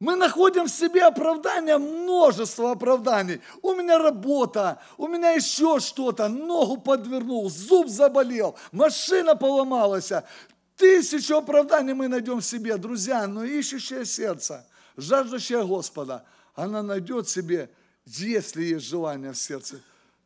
Мы 0.00 0.16
находим 0.16 0.64
в 0.64 0.70
себе 0.70 1.02
оправдания, 1.02 1.76
множество 1.76 2.70
оправданий. 2.70 3.42
У 3.60 3.74
меня 3.74 3.98
работа, 3.98 4.80
у 4.96 5.06
меня 5.06 5.32
еще 5.32 5.78
что-то, 5.78 6.28
ногу 6.28 6.78
подвернул, 6.78 7.50
зуб 7.50 7.88
заболел, 7.88 8.56
машина 8.72 9.36
поломалась. 9.36 10.10
Тысячу 10.76 11.36
оправданий 11.36 11.92
мы 11.92 12.08
найдем 12.08 12.38
в 12.38 12.44
себе, 12.44 12.78
друзья, 12.78 13.26
но 13.26 13.44
ищущее 13.44 14.06
сердце, 14.06 14.66
жаждущее 14.96 15.66
Господа, 15.66 16.24
она 16.54 16.82
найдет 16.82 17.28
себе 17.28 17.70
если 18.18 18.64
есть 18.64 18.86
желание 18.86 19.32
в 19.32 19.38
сердце, 19.38 19.80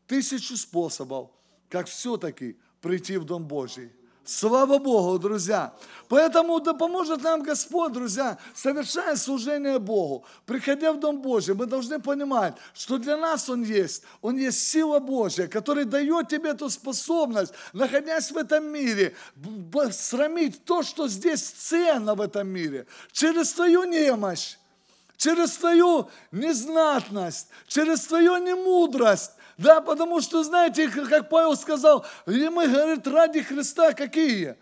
тысячу 0.06 0.56
способов, 0.56 1.30
как 1.68 1.86
все-таки 1.88 2.56
прийти 2.80 3.16
в 3.16 3.24
Дом 3.24 3.44
Божий. 3.44 3.90
Слава 4.26 4.78
Богу, 4.78 5.18
друзья. 5.18 5.74
Поэтому 6.08 6.58
да 6.58 6.72
поможет 6.72 7.22
нам 7.22 7.42
Господь, 7.42 7.92
друзья, 7.92 8.38
совершая 8.54 9.16
служение 9.16 9.78
Богу, 9.78 10.24
приходя 10.46 10.94
в 10.94 10.98
Дом 10.98 11.20
Божий, 11.20 11.54
мы 11.54 11.66
должны 11.66 12.00
понимать, 12.00 12.54
что 12.72 12.96
для 12.96 13.18
нас 13.18 13.50
Он 13.50 13.62
есть. 13.62 14.02
Он 14.22 14.38
есть 14.38 14.66
сила 14.66 14.98
Божья, 14.98 15.46
которая 15.46 15.84
дает 15.84 16.28
тебе 16.28 16.50
эту 16.50 16.70
способность, 16.70 17.52
находясь 17.74 18.30
в 18.30 18.36
этом 18.38 18.64
мире, 18.64 19.14
срамить 19.90 20.64
то, 20.64 20.82
что 20.82 21.06
здесь 21.06 21.42
ценно 21.42 22.14
в 22.14 22.22
этом 22.22 22.48
мире, 22.48 22.86
через 23.12 23.52
твою 23.52 23.84
немощь, 23.84 24.56
через 25.16 25.52
твою 25.52 26.08
незнатность, 26.32 27.48
через 27.66 28.00
твою 28.06 28.36
немудрость. 28.38 29.32
Да, 29.56 29.80
потому 29.80 30.20
что, 30.20 30.42
знаете, 30.42 30.88
как 30.88 31.28
Павел 31.28 31.56
сказал, 31.56 32.04
и 32.26 32.48
мы, 32.48 32.66
говорит, 32.66 33.06
ради 33.06 33.40
Христа 33.40 33.92
какие? 33.92 34.56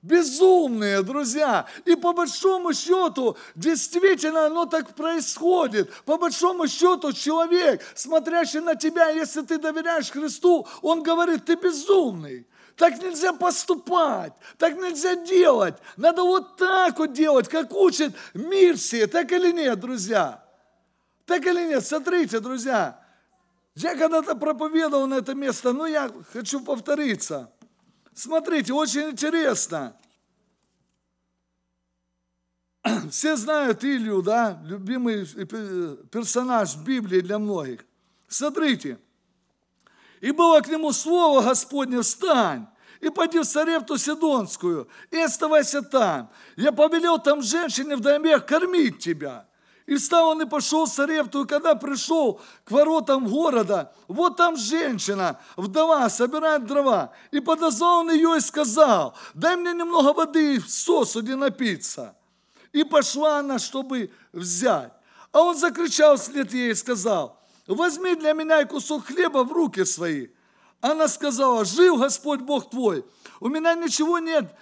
Безумные, 0.00 1.02
друзья. 1.02 1.66
И 1.84 1.96
по 1.96 2.12
большому 2.12 2.72
счету, 2.72 3.36
действительно, 3.56 4.46
оно 4.46 4.64
так 4.64 4.94
происходит. 4.94 5.92
По 6.04 6.16
большому 6.16 6.68
счету, 6.68 7.12
человек, 7.12 7.82
смотрящий 7.94 8.60
на 8.60 8.76
тебя, 8.76 9.08
если 9.10 9.42
ты 9.42 9.58
доверяешь 9.58 10.10
Христу, 10.10 10.66
он 10.80 11.02
говорит, 11.02 11.44
ты 11.44 11.56
безумный. 11.56 12.46
Так 12.76 13.02
нельзя 13.02 13.32
поступать, 13.32 14.34
так 14.58 14.76
нельзя 14.76 15.14
делать. 15.14 15.76
Надо 15.96 16.22
вот 16.22 16.58
так 16.58 16.98
вот 16.98 17.14
делать, 17.14 17.48
как 17.48 17.72
учит 17.72 18.14
мир 18.34 18.76
все. 18.76 19.06
Так 19.06 19.32
или 19.32 19.50
нет, 19.50 19.80
друзья? 19.80 20.44
Так 21.24 21.44
или 21.46 21.68
нет? 21.68 21.84
Смотрите, 21.84 22.38
друзья. 22.38 23.02
Я 23.74 23.96
когда-то 23.96 24.34
проповедовал 24.34 25.06
на 25.06 25.14
это 25.14 25.34
место, 25.34 25.72
но 25.72 25.86
я 25.86 26.10
хочу 26.32 26.60
повториться. 26.62 27.50
Смотрите, 28.14 28.74
очень 28.74 29.10
интересно. 29.10 29.96
Все 33.10 33.36
знают 33.36 33.84
Илью, 33.84 34.20
да, 34.20 34.60
любимый 34.64 35.26
персонаж 35.26 36.76
Библии 36.76 37.20
для 37.20 37.38
многих. 37.38 37.86
Смотрите, 38.28 38.98
и 40.20 40.30
было 40.30 40.60
к 40.60 40.68
нему 40.68 40.92
слово 40.92 41.42
Господне, 41.42 42.00
встань, 42.00 42.66
и 43.00 43.10
пойди 43.10 43.38
в 43.38 43.44
Саревту 43.44 43.98
Сидонскую, 43.98 44.88
и 45.10 45.18
оставайся 45.18 45.82
там. 45.82 46.30
Я 46.56 46.72
повелел 46.72 47.18
там 47.18 47.42
женщине 47.42 47.96
в 47.96 48.00
доме 48.00 48.38
кормить 48.40 48.98
тебя. 48.98 49.46
И 49.86 49.94
встал 49.94 50.30
он 50.30 50.42
и 50.42 50.46
пошел 50.46 50.86
в 50.86 50.88
Саревту, 50.88 51.44
и 51.44 51.46
когда 51.46 51.76
пришел 51.76 52.40
к 52.64 52.72
воротам 52.72 53.28
города, 53.28 53.92
вот 54.08 54.36
там 54.36 54.56
женщина, 54.56 55.38
вдова, 55.56 56.08
собирает 56.10 56.66
дрова. 56.66 57.12
И 57.30 57.38
подозвал 57.38 58.00
он 58.00 58.10
ее 58.10 58.36
и 58.36 58.40
сказал, 58.40 59.14
дай 59.34 59.56
мне 59.56 59.72
немного 59.72 60.12
воды 60.12 60.58
в 60.58 60.68
сосуде 60.68 61.36
напиться. 61.36 62.16
И 62.72 62.82
пошла 62.82 63.38
она, 63.38 63.60
чтобы 63.60 64.10
взять. 64.32 64.92
А 65.30 65.42
он 65.42 65.56
закричал 65.56 66.16
вслед 66.16 66.52
ей 66.52 66.72
и 66.72 66.74
сказал, 66.74 67.35
возьми 67.66 68.14
для 68.14 68.32
меня 68.32 68.62
и 68.62 68.66
кусок 68.66 69.06
хлеба 69.06 69.44
в 69.44 69.52
руки 69.52 69.84
свои. 69.84 70.28
Она 70.80 71.08
сказала, 71.08 71.64
жив 71.64 71.98
Господь 71.98 72.40
Бог 72.40 72.70
твой, 72.70 73.04
у 73.40 73.48
меня 73.48 73.74
ничего 73.74 74.18
нет 74.18 74.54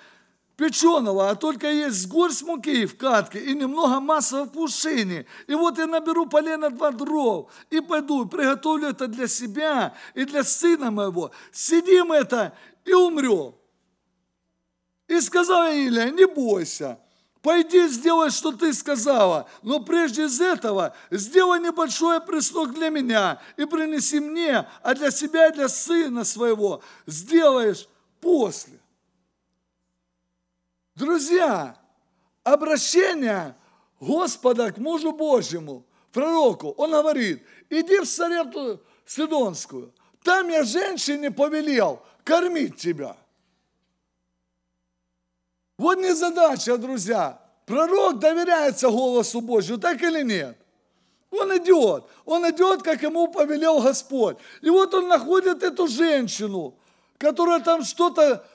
печеного, 0.57 1.31
а 1.31 1.35
только 1.35 1.71
есть 1.71 2.09
горсть 2.09 2.43
муки 2.43 2.87
в 2.87 2.97
катке 2.97 3.41
и 3.41 3.55
немного 3.55 4.01
масла 4.01 4.45
в 4.45 4.53
кувшине. 4.53 5.27
И 5.47 5.55
вот 5.55 5.79
я 5.79 5.87
наберу 5.87 6.27
полено 6.27 6.71
два 6.71 6.93
дров 6.93 7.51
и 7.71 7.81
пойду, 7.81 8.27
приготовлю 8.27 8.89
это 8.89 9.09
для 9.09 9.27
себя 9.27 9.95
и 10.15 10.25
для 10.25 10.45
сына 10.45 10.91
моего. 10.91 11.31
Сидим 11.53 12.13
это 12.13 12.57
и 12.85 12.93
умрем. 12.93 13.55
И 15.09 15.21
сказал 15.21 15.71
Илия, 15.71 16.11
не 16.11 16.27
бойся, 16.27 16.99
пойди 17.45 17.87
сделай, 17.89 18.31
что 18.31 18.53
ты 18.53 18.73
сказала, 18.73 19.47
но 19.63 19.79
прежде 19.79 20.25
из 20.25 20.41
этого 20.41 20.97
сделай 21.11 21.61
небольшой 21.61 22.23
преснок 22.23 22.73
для 22.73 22.89
меня 22.89 23.39
и 23.59 23.67
принеси 23.67 24.19
мне, 24.19 24.67
а 24.83 24.95
для 24.95 25.11
себя 25.11 25.49
и 25.49 25.53
для 25.53 25.69
сына 25.69 26.25
своего 26.25 26.83
сделаешь 27.07 27.87
после. 28.23 28.81
Друзья, 30.95 31.77
обращение 32.45 33.55
Господа 34.01 34.73
к 34.73 34.79
мужу 34.79 35.13
Божьему, 35.13 35.85
пророку, 36.13 36.71
он 36.79 36.93
говорит, 36.93 37.47
иди 37.69 37.99
в 37.99 38.07
Сарепту 38.07 38.81
Сидонскую, 39.05 39.93
там 40.23 40.49
я 40.49 40.65
женщине 40.65 41.31
повелел 41.31 42.03
кормить 42.25 42.77
тебя. 42.77 43.19
Вот 45.77 45.99
не 45.99 46.15
задача, 46.15 46.77
друзья. 46.79 47.41
Пророк 47.67 48.19
доверяется 48.19 48.91
голосу 48.91 49.41
Божью, 49.41 49.79
так 49.79 50.03
или 50.03 50.23
нет? 50.23 50.59
Он 51.31 51.57
идет, 51.57 52.05
он 52.25 52.49
идет, 52.49 52.83
как 52.83 53.03
ему 53.03 53.29
повелел 53.29 53.81
Господь. 53.81 54.37
И 54.61 54.71
вот 54.71 54.95
он 54.95 55.09
находит 55.09 55.63
эту 55.63 55.89
женщину, 55.89 56.79
которая 57.19 57.61
там 57.61 57.83
что-то 57.83 58.47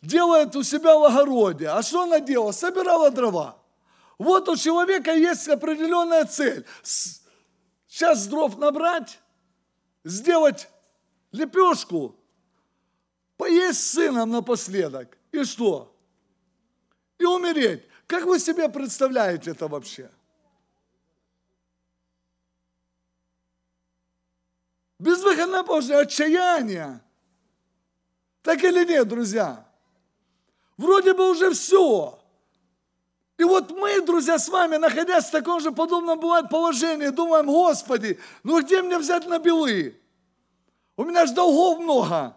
делает 0.00 0.54
у 0.54 0.62
себя 0.62 0.96
в 0.96 1.04
огороде. 1.04 1.68
А 1.68 1.82
что 1.82 2.02
она 2.02 2.20
делала? 2.20 2.52
Собирала 2.52 3.10
дрова. 3.10 3.56
Вот 4.18 4.48
у 4.48 4.56
человека 4.56 5.12
есть 5.12 5.48
определенная 5.48 6.24
цель. 6.24 6.64
Сейчас 6.82 8.26
дров 8.26 8.58
набрать, 8.58 9.18
сделать 10.04 10.68
лепешку, 11.32 12.14
поесть 13.36 13.80
с 13.80 13.92
сыном 13.92 14.30
напоследок. 14.30 15.18
И 15.32 15.42
что? 15.44 15.93
И 17.18 17.24
умереть. 17.24 17.82
Как 18.06 18.24
вы 18.24 18.38
себе 18.38 18.68
представляете 18.68 19.52
это 19.52 19.68
вообще? 19.68 20.10
Безвыходное 24.98 25.62
положение, 25.62 26.00
отчаяние. 26.00 27.00
Так 28.42 28.62
или 28.62 28.84
нет, 28.84 29.08
друзья? 29.08 29.66
Вроде 30.76 31.14
бы 31.14 31.30
уже 31.30 31.52
все. 31.52 32.18
И 33.36 33.44
вот 33.44 33.70
мы, 33.70 34.00
друзья, 34.02 34.38
с 34.38 34.48
вами, 34.48 34.76
находясь 34.76 35.26
в 35.26 35.30
таком 35.30 35.60
же 35.60 35.72
подобном 35.72 36.20
бывает 36.20 36.48
положении, 36.48 37.08
думаем, 37.08 37.46
Господи, 37.46 38.18
ну 38.44 38.62
где 38.62 38.80
мне 38.80 38.98
взять 38.98 39.26
на 39.26 39.38
белы? 39.38 40.00
У 40.96 41.04
меня 41.04 41.26
же 41.26 41.34
долгов 41.34 41.80
много. 41.80 42.36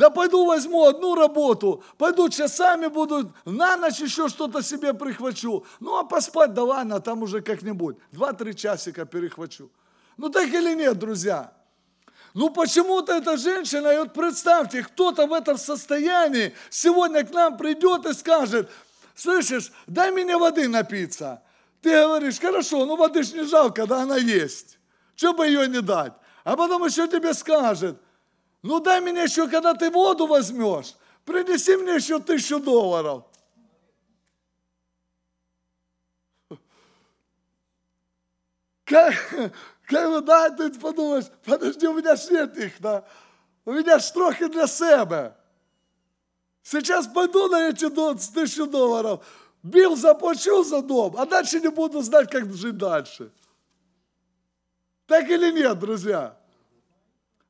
Да 0.00 0.08
пойду 0.08 0.46
возьму 0.46 0.86
одну 0.86 1.14
работу, 1.14 1.84
пойду 1.98 2.30
часами 2.30 2.86
буду, 2.86 3.34
на 3.44 3.76
ночь 3.76 4.00
еще 4.00 4.30
что-то 4.30 4.62
себе 4.62 4.94
прихвачу. 4.94 5.66
Ну 5.78 5.98
а 5.98 6.04
поспать, 6.04 6.54
да 6.54 6.62
ладно, 6.62 7.00
там 7.00 7.22
уже 7.22 7.42
как-нибудь. 7.42 7.98
Два-три 8.10 8.56
часика 8.56 9.04
перехвачу. 9.04 9.70
Ну 10.16 10.30
так 10.30 10.48
или 10.48 10.74
нет, 10.74 10.98
друзья? 10.98 11.52
Ну 12.32 12.48
почему-то 12.48 13.12
эта 13.12 13.36
женщина, 13.36 13.88
и 13.88 13.98
вот 13.98 14.14
представьте, 14.14 14.82
кто-то 14.82 15.26
в 15.26 15.34
этом 15.34 15.58
состоянии 15.58 16.54
сегодня 16.70 17.22
к 17.22 17.30
нам 17.34 17.58
придет 17.58 18.06
и 18.06 18.14
скажет, 18.14 18.70
слышишь, 19.14 19.70
дай 19.86 20.10
мне 20.12 20.38
воды 20.38 20.66
напиться. 20.66 21.42
Ты 21.82 21.90
говоришь, 21.90 22.40
хорошо, 22.40 22.86
ну 22.86 22.96
воды 22.96 23.22
ж 23.22 23.32
не 23.34 23.42
жалко, 23.42 23.86
да 23.86 24.04
она 24.04 24.16
есть. 24.16 24.78
Чего 25.14 25.34
бы 25.34 25.46
ее 25.46 25.68
не 25.68 25.82
дать? 25.82 26.14
А 26.42 26.56
потом 26.56 26.86
еще 26.86 27.06
тебе 27.06 27.34
скажет, 27.34 28.00
ну 28.62 28.80
дай 28.80 29.00
мне 29.00 29.22
еще, 29.22 29.48
когда 29.48 29.74
ты 29.74 29.90
воду 29.90 30.26
возьмешь, 30.26 30.94
принеси 31.24 31.76
мне 31.76 31.94
еще 31.94 32.20
тысячу 32.20 32.60
долларов. 32.60 33.24
Как, 38.84 39.14
как 39.86 40.24
да, 40.24 40.50
ти 40.50 40.78
подумаєш, 40.78 41.26
подожди, 41.44 41.86
у 41.86 41.94
меня 41.94 42.16
ж 42.16 42.30
нет 42.30 42.58
их, 42.58 42.80
да? 42.80 43.06
У 43.64 43.72
меня 43.72 43.98
ж 43.98 44.10
трохи 44.10 44.48
для 44.48 44.66
себе. 44.66 45.32
Сейчас 46.62 47.06
пойду 47.06 47.48
на 47.48 47.68
эти 47.68 47.88
тысячу 47.88 48.66
долларов, 48.66 49.24
бил, 49.62 49.96
заплачу 49.96 50.64
за 50.64 50.82
дом, 50.82 51.14
а 51.16 51.24
дальше 51.24 51.60
не 51.60 51.70
буду 51.70 52.02
знать, 52.02 52.30
как 52.30 52.52
жить 52.52 52.76
дальше. 52.76 53.30
Так 55.06 55.28
или 55.28 55.52
нет, 55.52 55.78
друзья? 55.78 56.39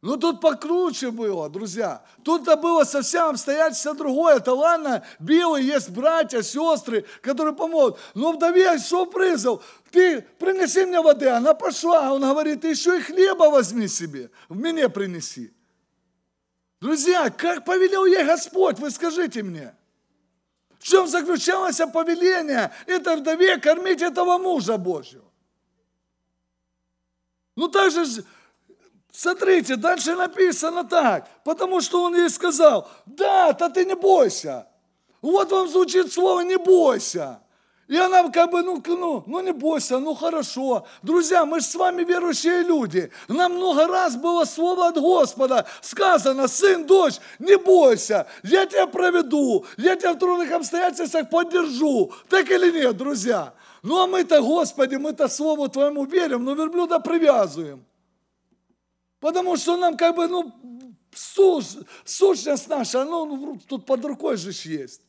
Ну 0.03 0.17
тут 0.17 0.41
покруче 0.41 1.11
было, 1.11 1.51
друзья. 1.51 2.03
Тут-то 2.25 2.57
было 2.57 2.85
совсем 2.85 3.27
обстоятельство 3.27 3.95
другое. 3.95 4.37
Это 4.37 4.55
ладно, 4.55 5.05
белые 5.19 5.67
есть 5.67 5.91
братья, 5.91 6.41
сестры, 6.41 7.05
которые 7.21 7.55
помогут. 7.55 7.99
Но 8.15 8.33
вдове 8.33 8.79
что 8.79 9.05
призов? 9.05 9.63
Ты 9.91 10.23
принеси 10.23 10.87
мне 10.87 11.03
воды. 11.03 11.29
Она 11.29 11.53
пошла. 11.53 12.15
Он 12.15 12.23
говорит, 12.23 12.63
ты 12.63 12.69
еще 12.69 12.99
и 12.99 13.03
хлеба 13.03 13.51
возьми 13.51 13.89
себе. 13.89 14.31
Мне 14.49 14.89
принеси. 14.89 15.53
Друзья, 16.81 17.29
как 17.29 17.67
повелел 17.67 18.07
ей 18.07 18.25
Господь, 18.25 18.79
вы 18.79 18.91
скажите 18.91 19.43
мне. 19.43 19.75
В 20.79 20.85
чем 20.85 21.09
заключалось 21.09 21.77
повеление 21.93 22.73
этой 22.87 23.17
вдове 23.17 23.59
кормить 23.59 24.01
этого 24.01 24.39
мужа 24.39 24.79
Божьего? 24.79 25.31
Ну 27.55 27.69
так 27.69 27.91
же 27.91 28.07
Смотрите, 29.13 29.77
дальше 29.77 30.15
написано 30.15 30.85
так, 30.85 31.29
потому 31.45 31.81
что 31.81 32.03
он 32.05 32.17
ей 32.17 32.31
сказал, 32.31 32.89
да, 33.07 33.53
то 33.53 33.69
ты 33.69 33.85
не 33.85 33.97
бойся. 33.97 34.67
Вот 35.21 35.51
вам 35.53 35.69
звучит 35.69 36.13
слово 36.13 36.41
«не 36.41 36.57
бойся». 36.57 37.41
И 37.91 37.97
она 37.97 38.31
как 38.31 38.53
бы, 38.53 38.63
ну, 38.63 38.81
ну, 38.87 39.25
ну 39.27 39.41
не 39.41 39.53
бойся, 39.53 39.99
ну 39.99 40.15
хорошо. 40.15 40.87
Друзья, 41.03 41.45
мы 41.45 41.59
же 41.59 41.67
с 41.67 41.75
вами 41.75 42.05
верующие 42.05 42.63
люди. 42.63 43.11
Нам 43.27 43.55
много 43.55 43.89
раз 43.89 44.15
было 44.15 44.45
слово 44.45 44.87
от 44.87 44.97
Господа. 44.97 45.67
Сказано, 45.81 46.47
сын, 46.47 46.87
дочь, 46.87 47.17
не 47.41 47.59
бойся, 47.59 48.29
я 48.45 48.65
тебя 48.67 48.87
проведу, 48.87 49.67
я 49.77 49.97
тебя 49.97 50.13
в 50.13 50.19
трудных 50.21 50.53
обстоятельствах 50.53 51.29
поддержу. 51.29 52.13
Так 52.29 52.49
или 52.49 52.71
нет, 52.71 52.97
друзья? 52.97 53.55
Ну 53.83 54.01
а 54.01 54.07
мы-то, 54.07 54.41
Господи, 54.41 54.95
мы-то 54.95 55.27
Слову 55.27 55.69
Твоему 55.69 56.05
верим, 56.05 56.45
но 56.45 56.55
верблюда 56.55 57.01
привязываем. 57.01 57.85
Потому 59.21 59.57
что 59.57 59.77
нам 59.77 59.97
как 59.97 60.17
бы, 60.17 60.27
ну, 60.27 60.53
сущность 62.05 62.69
наша, 62.69 63.05
ну, 63.05 63.61
тут 63.69 63.87
под 63.87 64.05
рукой 64.05 64.37
же 64.37 64.51
есть. 64.69 65.03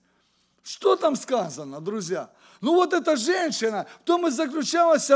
Что 0.63 0.95
там 0.95 1.15
сказано, 1.15 1.81
друзья? 1.81 2.29
Ну 2.59 2.75
вот 2.75 2.93
эта 2.93 3.15
женщина, 3.15 3.87
в 4.01 4.03
том 4.03 4.27
и 4.27 4.29
заключалась 4.29 5.09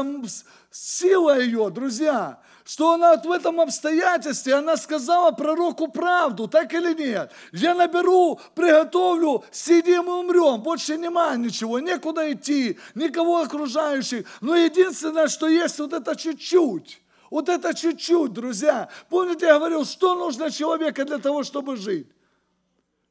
сила 0.71 1.39
ее, 1.39 1.69
друзья, 1.69 2.39
что 2.63 2.93
она 2.93 3.12
вот 3.12 3.25
в 3.25 3.31
этом 3.31 3.62
обстоятельстве, 3.62 4.55
она 4.55 4.75
сказала 4.75 5.29
пророку 5.31 5.88
правду, 5.88 6.47
так 6.47 6.73
или 6.73 6.95
нет. 6.95 7.31
Я 7.51 7.75
наберу, 7.75 8.39
приготовлю, 8.55 9.43
сидим 9.51 10.05
и 10.05 10.12
умрем, 10.12 10.63
больше 10.63 10.97
нема 10.97 11.36
ничего, 11.36 11.77
некуда 11.79 12.31
идти, 12.34 12.79
никого 12.95 13.41
окружающих. 13.41 14.25
Но 14.41 14.55
единственное, 14.55 15.27
что 15.27 15.47
есть, 15.47 15.77
вот 15.77 15.93
это 15.93 16.15
чуть-чуть. 16.15 16.99
Вот 17.29 17.49
это 17.49 17.73
чуть-чуть, 17.73 18.33
друзья. 18.33 18.89
Помните, 19.09 19.45
я 19.45 19.57
говорил, 19.57 19.85
что 19.85 20.15
нужно 20.15 20.51
человеку 20.51 21.03
для 21.05 21.17
того, 21.17 21.43
чтобы 21.43 21.75
жить? 21.75 22.07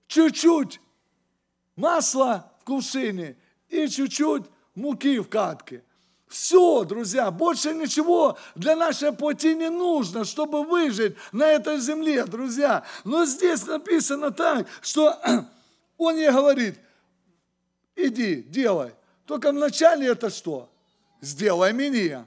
Чуть-чуть 0.07 0.81
масла 1.77 2.53
в 2.61 2.65
кувшине 2.65 3.37
и 3.69 3.89
чуть-чуть 3.89 4.45
муки 4.75 5.19
в 5.19 5.29
катке. 5.29 5.83
Все, 6.29 6.85
друзья, 6.85 7.31
больше 7.31 7.75
ничего 7.75 8.37
для 8.55 8.75
нашей 8.75 9.13
плоти 9.13 9.55
не 9.55 9.71
нужно, 9.71 10.25
чтобы 10.25 10.65
выжить 10.65 11.17
на 11.33 11.47
этой 11.47 11.79
земле, 11.79 12.25
друзья. 12.25 12.85
Но 13.05 13.25
здесь 13.25 13.67
написано 13.67 14.31
так, 14.31 14.67
что 14.81 15.17
он 15.97 16.17
ей 16.17 16.31
говорит, 16.31 16.79
иди, 17.95 18.43
делай. 18.43 18.93
Только 19.27 19.53
вначале 19.53 20.09
это 20.09 20.29
что? 20.29 20.69
Сделай 21.21 21.73
меня. 21.73 22.27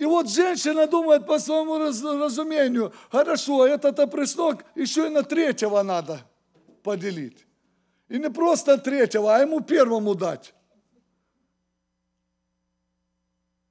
И 0.00 0.04
вот 0.06 0.30
женщина 0.30 0.86
думает 0.86 1.26
по 1.26 1.38
своему 1.38 1.76
разумению, 1.76 2.90
хорошо, 3.10 3.66
этот 3.66 4.00
опреснок 4.00 4.64
еще 4.74 5.08
и 5.08 5.10
на 5.10 5.22
третьего 5.22 5.82
надо 5.82 6.26
поделить. 6.82 7.46
И 8.08 8.18
не 8.18 8.30
просто 8.30 8.78
третьего, 8.78 9.36
а 9.36 9.40
ему 9.40 9.60
первому 9.60 10.14
дать. 10.14 10.54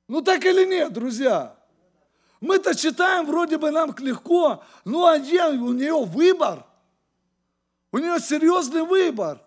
Ну 0.08 0.22
так 0.22 0.46
или 0.46 0.66
нет, 0.66 0.94
друзья? 0.94 1.58
Мы-то 2.42 2.76
читаем, 2.76 3.26
вроде 3.26 3.58
бы 3.58 3.72
нам 3.72 3.96
легко, 3.98 4.64
а 4.86 5.18
где 5.18 5.48
у 5.48 5.74
нее 5.74 6.06
выбор? 6.06 6.64
У 7.92 7.98
нее 7.98 8.20
серьезный 8.20 8.84
выбор. 8.84 9.44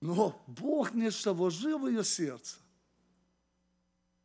Но 0.00 0.40
Бог 0.46 0.94
нечто 0.94 1.32
вложил 1.32 1.80
в 1.80 1.88
ее 1.88 2.04
сердце. 2.04 2.61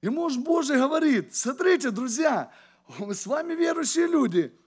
И 0.08 0.10
муж 0.10 0.38
Божий 0.38 0.78
говорит, 0.78 1.36
смотрите, 1.36 1.92
друзья, 1.92 2.50
мы 2.98 3.14
с 3.14 3.28
вами 3.28 3.56
верующие 3.56 4.08
люди, 4.08 4.58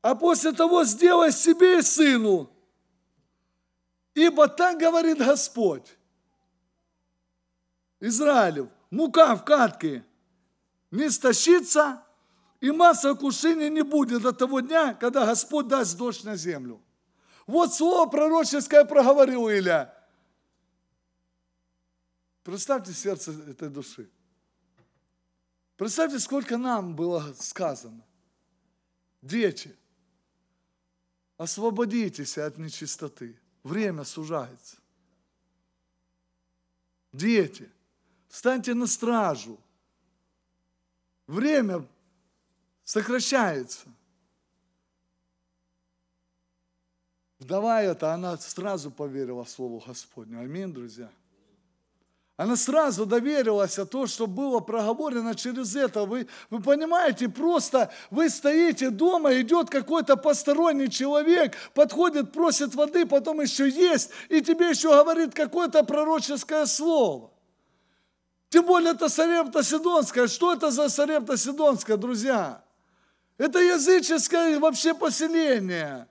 а 0.00 0.14
после 0.14 0.52
того 0.52 0.84
сделай 0.84 1.30
себе 1.32 1.80
и 1.80 1.82
сыну, 1.82 2.50
ибо 4.14 4.48
так 4.48 4.78
говорит 4.78 5.18
Господь. 5.18 5.98
Израилев, 8.00 8.68
мука 8.88 9.36
в 9.36 9.44
катке 9.44 10.02
не 10.90 11.10
стащится, 11.10 12.02
и 12.58 12.70
масса 12.70 13.14
кушения 13.14 13.68
не 13.68 13.82
будет 13.82 14.22
до 14.22 14.32
того 14.32 14.60
дня, 14.60 14.94
когда 14.94 15.26
Господь 15.26 15.68
даст 15.68 15.98
дождь 15.98 16.24
на 16.24 16.36
землю. 16.36 16.80
Вот 17.46 17.74
слово 17.74 18.08
пророческое 18.08 18.86
проговорил 18.86 19.50
Илья. 19.50 19.94
Представьте 22.42 22.92
сердце 22.92 23.32
этой 23.32 23.68
души. 23.68 24.08
Представьте, 25.76 26.18
сколько 26.18 26.56
нам 26.56 26.94
было 26.94 27.32
сказано. 27.38 28.04
Дети, 29.22 29.76
освободитесь 31.36 32.38
от 32.38 32.58
нечистоты. 32.58 33.38
Время 33.62 34.04
сужается. 34.04 34.76
Дети, 37.12 37.70
встаньте 38.28 38.72
на 38.74 38.86
стражу. 38.86 39.60
Время 41.26 41.86
сокращается. 42.84 43.86
Вдова 47.38 47.82
эта, 47.82 48.12
она 48.12 48.36
сразу 48.36 48.90
поверила 48.90 49.44
Слову 49.44 49.82
Господню. 49.86 50.40
Аминь, 50.40 50.72
друзья. 50.72 51.10
Она 52.40 52.56
сразу 52.56 53.04
доверилась 53.04 53.78
о 53.78 53.84
том, 53.84 54.06
что 54.06 54.26
было 54.26 54.60
проговорено 54.60 55.34
через 55.34 55.76
это. 55.76 56.06
Вы, 56.06 56.26
вы 56.48 56.62
понимаете, 56.62 57.28
просто 57.28 57.92
вы 58.10 58.30
стоите 58.30 58.88
дома, 58.88 59.38
идет 59.42 59.68
какой-то 59.68 60.16
посторонний 60.16 60.88
человек, 60.88 61.54
подходит, 61.74 62.32
просит 62.32 62.74
воды, 62.74 63.04
потом 63.04 63.42
еще 63.42 63.68
есть, 63.68 64.12
и 64.30 64.40
тебе 64.40 64.70
еще 64.70 64.88
говорит 64.88 65.34
какое-то 65.34 65.84
пророческое 65.84 66.64
слово. 66.64 67.30
Тем 68.48 68.64
более 68.64 68.92
это 68.92 69.10
Сарепта 69.10 69.62
Сидонская. 69.62 70.26
Что 70.26 70.54
это 70.54 70.70
за 70.70 70.88
Сарепта 70.88 71.36
Сидонская, 71.36 71.98
друзья? 71.98 72.64
Это 73.36 73.58
языческое 73.58 74.58
вообще 74.58 74.94
поселение. 74.94 76.08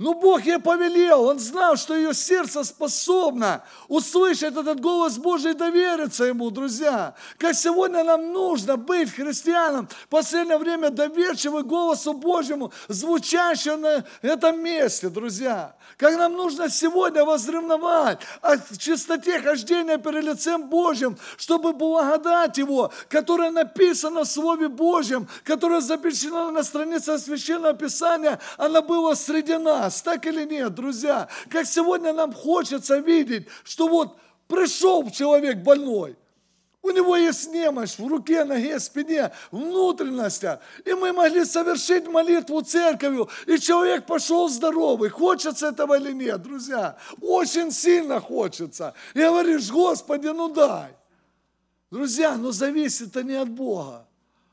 Но 0.00 0.14
Бог 0.14 0.46
ей 0.46 0.58
повелел, 0.58 1.24
Он 1.24 1.38
знал, 1.38 1.76
что 1.76 1.94
ее 1.94 2.14
сердце 2.14 2.64
способно 2.64 3.62
услышать 3.86 4.56
этот 4.56 4.80
голос 4.80 5.18
Божий 5.18 5.50
и 5.50 5.54
довериться 5.54 6.24
Ему, 6.24 6.50
друзья. 6.50 7.14
Как 7.36 7.54
сегодня 7.54 8.02
нам 8.02 8.32
нужно 8.32 8.78
быть 8.78 9.14
христианом, 9.14 9.88
в 9.88 10.08
последнее 10.08 10.56
время 10.56 10.88
доверчивым 10.88 11.68
голосу 11.68 12.14
Божьему, 12.14 12.72
звучащему 12.88 13.76
на 13.76 14.04
этом 14.22 14.62
месте, 14.62 15.10
друзья. 15.10 15.74
Как 15.98 16.16
нам 16.16 16.32
нужно 16.32 16.70
сегодня 16.70 17.22
возревновать 17.22 18.20
о 18.40 18.56
чистоте 18.78 19.38
хождения 19.42 19.98
перед 19.98 20.24
лицем 20.24 20.70
Божьим, 20.70 21.18
чтобы 21.36 21.74
благодать 21.74 22.56
Его, 22.56 22.90
которая 23.10 23.50
написана 23.50 24.24
в 24.24 24.28
Слове 24.28 24.68
Божьем, 24.68 25.28
которая 25.44 25.82
запечатлена 25.82 26.52
на 26.52 26.62
странице 26.62 27.18
Священного 27.18 27.74
Писания, 27.74 28.40
она 28.56 28.80
была 28.80 29.14
среди 29.14 29.58
нас 29.58 29.89
нас, 29.90 30.02
так 30.02 30.24
или 30.26 30.44
нет, 30.44 30.74
друзья? 30.74 31.28
Как 31.50 31.66
сегодня 31.66 32.12
нам 32.12 32.32
хочется 32.32 32.98
видеть, 32.98 33.48
что 33.64 33.88
вот 33.88 34.16
пришел 34.46 35.08
человек 35.10 35.58
больной, 35.58 36.16
у 36.82 36.90
него 36.90 37.14
есть 37.16 37.52
немощь 37.52 37.98
в 37.98 38.06
руке, 38.06 38.44
ноге, 38.44 38.80
спине, 38.80 39.32
внутренностях. 39.50 40.60
И 40.86 40.94
мы 40.94 41.12
могли 41.12 41.44
совершить 41.44 42.06
молитву 42.06 42.62
церковью, 42.62 43.28
и 43.46 43.58
человек 43.58 44.06
пошел 44.06 44.48
здоровый. 44.48 45.10
Хочется 45.10 45.68
этого 45.68 45.98
или 45.98 46.12
нет, 46.12 46.40
друзья? 46.42 46.96
Очень 47.20 47.70
сильно 47.70 48.18
хочется. 48.18 48.94
И 49.12 49.18
говоришь, 49.18 49.70
Господи, 49.70 50.28
ну 50.28 50.48
дай. 50.48 50.96
Друзья, 51.90 52.36
но 52.36 52.50
зависит 52.50 53.08
это 53.08 53.24
не 53.24 53.34
от 53.34 53.50
Бога. 53.50 54.06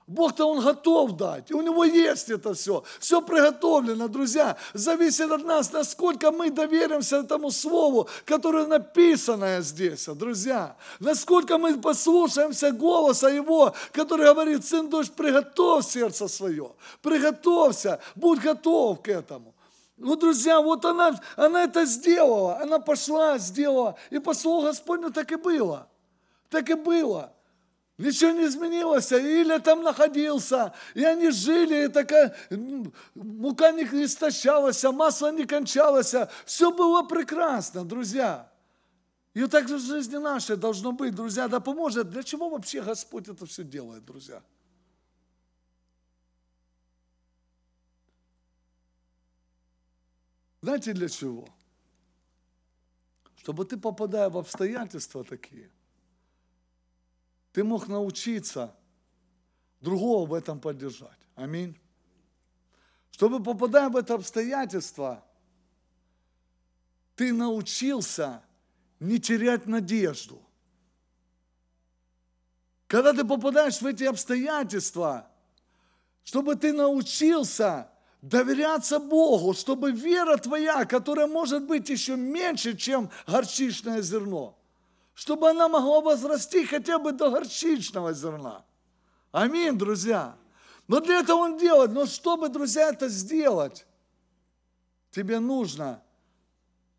Бог-то 0.08 0.46
Он 0.46 0.62
готов 0.62 1.18
дать, 1.18 1.52
у 1.52 1.62
Него 1.62 1.84
есть 1.84 2.30
это 2.30 2.54
все. 2.54 2.82
Все 2.98 3.22
приготовлено, 3.22 4.08
друзья. 4.08 4.56
Зависит 4.74 5.30
от 5.30 5.44
нас, 5.44 5.74
насколько 5.74 6.32
мы 6.32 6.50
доверимся 6.50 7.18
этому 7.18 7.52
Слову, 7.52 8.08
которое 8.24 8.66
написано 8.68 9.60
здесь, 9.60 10.06
друзья. 10.08 10.78
Насколько 11.02 11.58
мы 11.58 11.78
послушаемся 11.78 12.72
голоса 12.72 13.28
Его, 13.28 13.74
который 13.92 14.28
говорит, 14.28 14.66
сын, 14.66 14.90
дочь, 14.90 15.12
приготовь 15.12 15.86
сердце 15.86 16.30
свое, 16.30 16.72
приготовься, 17.02 18.00
будь 18.16 18.40
готов 18.40 19.02
к 19.02 19.10
этому. 19.10 19.54
Ну, 19.98 20.16
друзья, 20.16 20.62
вот 20.62 20.86
она, 20.86 21.20
она 21.36 21.64
это 21.64 21.84
сделала, 21.84 22.62
она 22.62 22.80
пошла, 22.80 23.38
сделала, 23.40 23.98
и 24.10 24.20
по 24.20 24.34
Слову 24.34 24.68
Господню 24.68 25.12
так 25.12 25.30
и 25.34 25.36
было. 25.36 25.90
Так 26.50 26.70
и 26.70 26.76
было. 26.76 27.34
Ничего 27.98 28.32
не 28.32 28.46
изменилось. 28.46 29.12
Или 29.12 29.58
там 29.58 29.82
находился, 29.82 30.74
и 30.94 31.04
они 31.04 31.32
жили, 31.32 31.86
и 31.86 31.88
такая 31.88 32.36
мука 33.16 33.72
не 33.72 33.84
истощалась, 33.84 34.86
а 34.86 34.92
масло 34.92 35.32
не 35.32 35.46
кончалось. 35.46 36.14
Все 36.46 36.72
было 36.72 37.04
прекрасно, 37.04 37.84
друзья. 37.84 38.52
И 39.34 39.42
вот 39.42 39.52
так 39.52 39.68
же 39.68 39.78
в 39.78 39.82
жизни 39.82 40.18
нашей 40.18 40.58
должно 40.58 40.92
быть, 40.92 41.16
друзья. 41.16 41.48
Да 41.48 41.60
поможет. 41.60 42.10
Для 42.10 42.24
чего 42.24 42.50
вообще 42.50 42.82
Господь 42.82 43.28
это 43.28 43.46
все 43.46 43.64
делает, 43.64 44.06
друзья? 44.06 44.44
Знаете 50.62 50.94
для 50.94 51.08
чего? 51.08 51.48
Чтобы 53.38 53.66
ты, 53.66 53.78
попадая 53.78 54.30
в 54.30 54.38
обстоятельства 54.38 55.24
такие, 55.24 55.70
ты 57.58 57.64
мог 57.64 57.88
научиться 57.88 58.76
другого 59.82 60.30
в 60.30 60.34
этом 60.36 60.60
поддержать. 60.60 61.18
Аминь. 61.34 61.76
Чтобы 63.10 63.42
попадая 63.42 63.90
в 63.90 63.98
это 63.98 64.14
обстоятельство, 64.14 65.26
ты 67.16 67.34
научился 67.34 68.44
не 69.00 69.18
терять 69.18 69.66
надежду. 69.66 70.40
Когда 72.86 73.12
ты 73.12 73.26
попадаешь 73.26 73.82
в 73.82 73.88
эти 73.88 74.04
обстоятельства, 74.04 75.28
чтобы 76.24 76.54
ты 76.58 76.72
научился 76.74 77.90
доверяться 78.22 79.00
Богу, 79.00 79.56
чтобы 79.56 79.92
вера 79.92 80.38
твоя, 80.38 80.86
которая 80.86 81.26
может 81.26 81.64
быть 81.66 81.90
еще 81.90 82.18
меньше, 82.18 82.78
чем 82.78 83.10
горчичное 83.26 84.04
зерно, 84.04 84.56
чтобы 85.18 85.50
она 85.50 85.68
могла 85.68 86.00
возрасти 86.00 86.64
хотя 86.64 87.00
бы 87.00 87.12
до 87.12 87.32
горчичного 87.32 88.14
зерна. 88.14 88.64
Аминь, 89.32 89.76
друзья. 89.76 90.38
Но 90.88 91.00
для 91.00 91.22
этого 91.22 91.38
он 91.38 91.58
делает. 91.58 91.92
Но 91.92 92.06
чтобы, 92.06 92.50
друзья, 92.50 92.90
это 92.90 93.10
сделать, 93.10 93.88
тебе 95.10 95.40
нужно 95.40 96.04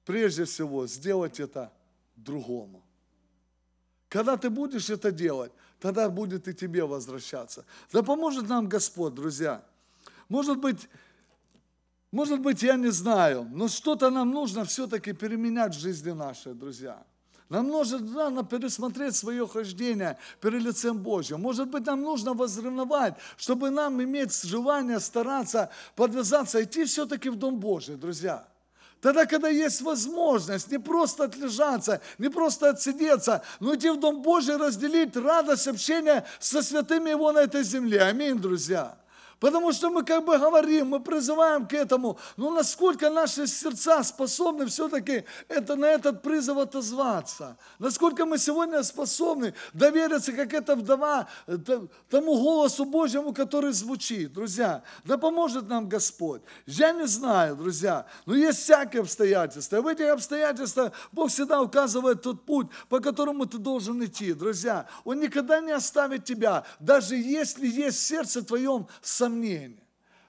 прежде 0.04 0.46
всего 0.46 0.88
сделать 0.88 1.38
это 1.38 1.72
другому. 2.16 2.82
Когда 4.08 4.36
ты 4.36 4.50
будешь 4.50 4.90
это 4.90 5.12
делать, 5.12 5.52
тогда 5.78 6.10
будет 6.10 6.48
и 6.48 6.54
тебе 6.54 6.84
возвращаться. 6.84 7.64
Да 7.92 8.02
поможет 8.02 8.48
нам 8.48 8.68
Господь, 8.68 9.14
друзья. 9.14 9.64
Может 10.28 10.58
быть, 10.58 10.88
может 12.10 12.40
быть, 12.40 12.64
я 12.64 12.74
не 12.74 12.90
знаю, 12.90 13.48
но 13.52 13.68
что-то 13.68 14.10
нам 14.10 14.32
нужно 14.32 14.64
все-таки 14.64 15.12
переменять 15.12 15.76
в 15.76 15.78
жизни 15.78 16.10
нашей, 16.10 16.54
друзья. 16.54 17.06
Нам 17.48 17.68
нужно, 17.68 18.44
пересмотреть 18.44 19.16
свое 19.16 19.48
хождение 19.48 20.18
перед 20.40 20.62
лицем 20.62 20.98
Божьим. 20.98 21.40
Может 21.40 21.68
быть, 21.68 21.86
нам 21.86 22.02
нужно 22.02 22.34
возревновать, 22.34 23.14
чтобы 23.38 23.70
нам 23.70 24.02
иметь 24.02 24.34
желание 24.42 25.00
стараться 25.00 25.70
подвязаться, 25.96 26.62
идти 26.62 26.84
все-таки 26.84 27.30
в 27.30 27.36
Дом 27.36 27.58
Божий, 27.58 27.96
друзья. 27.96 28.46
Тогда, 29.00 29.26
когда 29.26 29.48
есть 29.48 29.80
возможность 29.80 30.70
не 30.70 30.78
просто 30.78 31.24
отлежаться, 31.24 32.00
не 32.18 32.28
просто 32.28 32.70
отсидеться, 32.70 33.42
но 33.60 33.76
идти 33.76 33.90
в 33.90 34.00
Дом 34.00 34.22
Божий, 34.22 34.56
разделить 34.56 35.16
радость 35.16 35.68
общения 35.68 36.26
со 36.40 36.62
святыми 36.62 37.10
Его 37.10 37.32
на 37.32 37.38
этой 37.38 37.62
земле. 37.62 38.02
Аминь, 38.02 38.38
друзья. 38.38 38.98
Потому 39.40 39.72
что 39.72 39.90
мы 39.90 40.02
как 40.04 40.24
бы 40.24 40.36
говорим, 40.36 40.88
мы 40.88 41.00
призываем 41.00 41.66
к 41.66 41.72
этому, 41.72 42.18
но 42.36 42.50
насколько 42.50 43.08
наши 43.08 43.46
сердца 43.46 44.02
способны 44.02 44.66
все-таки 44.66 45.24
это, 45.46 45.76
на 45.76 45.86
этот 45.86 46.22
призыв 46.22 46.58
отозваться? 46.58 47.56
Насколько 47.78 48.26
мы 48.26 48.38
сегодня 48.38 48.82
способны 48.82 49.54
довериться, 49.72 50.32
как 50.32 50.52
эта 50.54 50.74
вдова, 50.74 51.28
тому 52.10 52.34
голосу 52.34 52.84
Божьему, 52.84 53.32
который 53.32 53.72
звучит? 53.72 54.32
Друзья, 54.32 54.82
да 55.04 55.16
поможет 55.18 55.68
нам 55.68 55.88
Господь. 55.88 56.42
Я 56.66 56.92
не 56.92 57.06
знаю, 57.06 57.54
друзья, 57.54 58.06
но 58.26 58.34
есть 58.34 58.62
всякие 58.62 59.02
обстоятельства. 59.02 59.76
И 59.76 59.80
в 59.80 59.86
этих 59.86 60.08
обстоятельствах 60.10 60.92
Бог 61.12 61.30
всегда 61.30 61.62
указывает 61.62 62.22
тот 62.22 62.44
путь, 62.44 62.66
по 62.88 62.98
которому 62.98 63.46
ты 63.46 63.58
должен 63.58 64.04
идти. 64.04 64.32
Друзья, 64.32 64.86
Он 65.04 65.20
никогда 65.20 65.60
не 65.60 65.72
оставит 65.72 66.24
тебя, 66.24 66.64
даже 66.80 67.14
если 67.14 67.68
есть 67.68 67.98
в 67.98 68.02
сердце 68.02 68.42
твоем 68.42 68.88
сомнение 69.00 69.27
сомнения. 69.28 69.82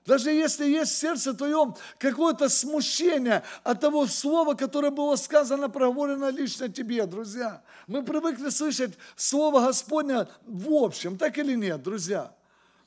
Даже 0.05 0.31
если 0.31 0.65
есть 0.65 0.91
в 0.91 0.97
сердце 0.97 1.33
твоем 1.33 1.75
какое-то 1.99 2.49
смущение 2.49 3.43
от 3.63 3.79
того 3.79 4.07
слова, 4.07 4.55
которое 4.55 4.91
было 4.91 5.15
сказано, 5.15 5.69
проговорено 5.69 6.29
лично 6.29 6.67
тебе, 6.67 7.05
друзья. 7.05 7.61
Мы 7.85 8.03
привыкли 8.03 8.49
слышать 8.49 8.93
Слово 9.15 9.61
Господня 9.61 10.27
в 10.47 10.73
общем, 10.73 11.17
так 11.17 11.37
или 11.37 11.53
нет, 11.55 11.83
друзья? 11.83 12.33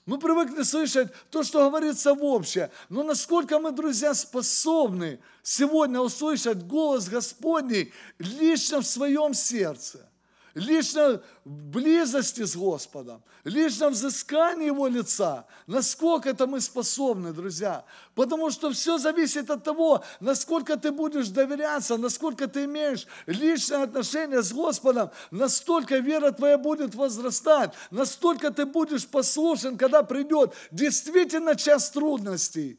Мы 0.05 0.18
привыкли 0.18 0.64
слышать 0.64 1.12
то, 1.31 1.44
что 1.44 1.70
говорится 1.70 2.12
в 2.12 2.25
общем. 2.25 2.68
Но 2.88 3.05
насколько 3.05 3.61
мы, 3.61 3.70
друзья, 3.70 4.14
способны 4.14 5.20
сегодня 5.44 6.01
услышать 6.01 6.66
голос 6.66 7.09
Господний 7.09 7.92
лично 8.18 8.81
в 8.81 8.87
своем 8.87 9.33
сердце? 9.33 10.11
Лично 10.55 11.23
в 11.45 11.65
близости 11.67 12.45
с 12.45 12.57
Господом, 12.57 13.23
лично 13.45 13.88
в 13.88 13.93
взыскании 13.93 14.67
Его 14.67 14.87
лица. 14.87 15.47
Насколько 15.67 16.31
это 16.31 16.47
мы 16.47 16.61
способны, 16.61 17.33
друзья. 17.33 17.85
Потому 18.15 18.51
что 18.51 18.71
все 18.71 18.99
зависит 18.99 19.51
от 19.51 19.65
того, 19.65 20.05
насколько 20.21 20.77
ты 20.77 20.93
будешь 20.93 21.29
доверяться, 21.29 21.97
насколько 21.97 22.47
ты 22.47 22.65
имеешь 22.65 23.07
личное 23.27 23.85
отношение 23.85 24.43
с 24.43 24.53
Господом, 24.53 25.11
настолько 25.31 25.99
вера 25.99 26.31
твоя 26.33 26.59
будет 26.59 26.95
возрастать, 26.95 27.75
настолько 27.91 28.51
ты 28.51 28.67
будешь 28.67 29.07
послушен, 29.07 29.79
когда 29.79 30.03
придет 30.03 30.55
действительно 30.71 31.57
час 31.57 31.91
трудностей. 31.91 32.79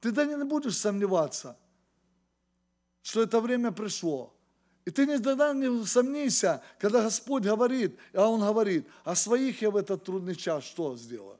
Ты 0.00 0.12
да 0.12 0.24
не 0.24 0.44
будешь 0.44 0.76
сомневаться, 0.76 1.56
что 3.02 3.22
это 3.22 3.40
время 3.40 3.72
пришло. 3.72 4.35
И 4.86 4.90
ты 4.90 5.04
никогда 5.04 5.52
не 5.52 5.84
сомнися, 5.84 6.62
когда 6.78 7.02
Господь 7.02 7.42
говорит, 7.42 7.98
а 8.14 8.28
Он 8.28 8.40
говорит, 8.40 8.86
а 9.04 9.16
своих 9.16 9.60
я 9.60 9.70
в 9.70 9.76
этот 9.76 10.04
трудный 10.04 10.36
час 10.36 10.62
что 10.64 10.96
сделаю? 10.96 11.38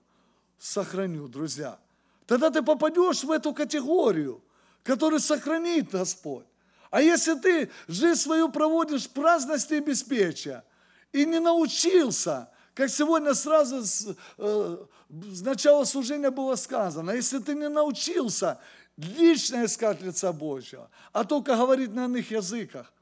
Сохраню, 0.58 1.28
друзья. 1.28 1.78
Тогда 2.26 2.50
ты 2.50 2.60
попадешь 2.60 3.22
в 3.22 3.30
эту 3.30 3.54
категорию, 3.54 4.42
которую 4.82 5.20
сохранит 5.20 5.90
Господь. 5.92 6.44
А 6.90 7.00
если 7.00 7.34
ты 7.34 7.70
жизнь 7.86 8.20
свою 8.20 8.48
проводишь 8.48 9.04
в 9.04 9.10
праздности 9.10 9.74
и 9.74 9.80
беспечия, 9.80 10.64
и 11.12 11.24
не 11.24 11.38
научился, 11.38 12.48
как 12.74 12.90
сегодня 12.90 13.32
сразу 13.32 13.84
с, 13.84 14.16
э, 14.38 14.76
с 15.08 15.40
начала 15.42 15.84
служения 15.84 16.30
было 16.30 16.56
сказано, 16.56 17.12
если 17.12 17.38
ты 17.38 17.54
не 17.54 17.68
научился 17.68 18.58
лично 18.96 19.64
искать 19.64 20.02
лица 20.02 20.32
Божьего, 20.32 20.90
а 21.12 21.22
только 21.22 21.54
говорить 21.54 21.94
на 21.94 22.06
иных 22.06 22.32
языках, 22.32 22.92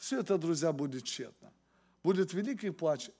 все 0.00 0.20
это, 0.20 0.38
друзья, 0.38 0.72
будет 0.72 1.04
тщетно. 1.04 1.52
Будет 2.02 2.32
великий 2.32 2.70
плач 2.70 3.10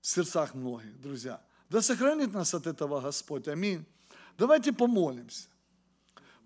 в 0.00 0.06
сердцах 0.06 0.54
многих, 0.54 0.98
друзья. 0.98 1.44
Да 1.68 1.82
сохранит 1.82 2.32
нас 2.32 2.54
от 2.54 2.66
этого 2.66 3.02
Господь. 3.02 3.46
Аминь. 3.46 3.84
Давайте 4.38 4.72
помолимся. 4.72 5.48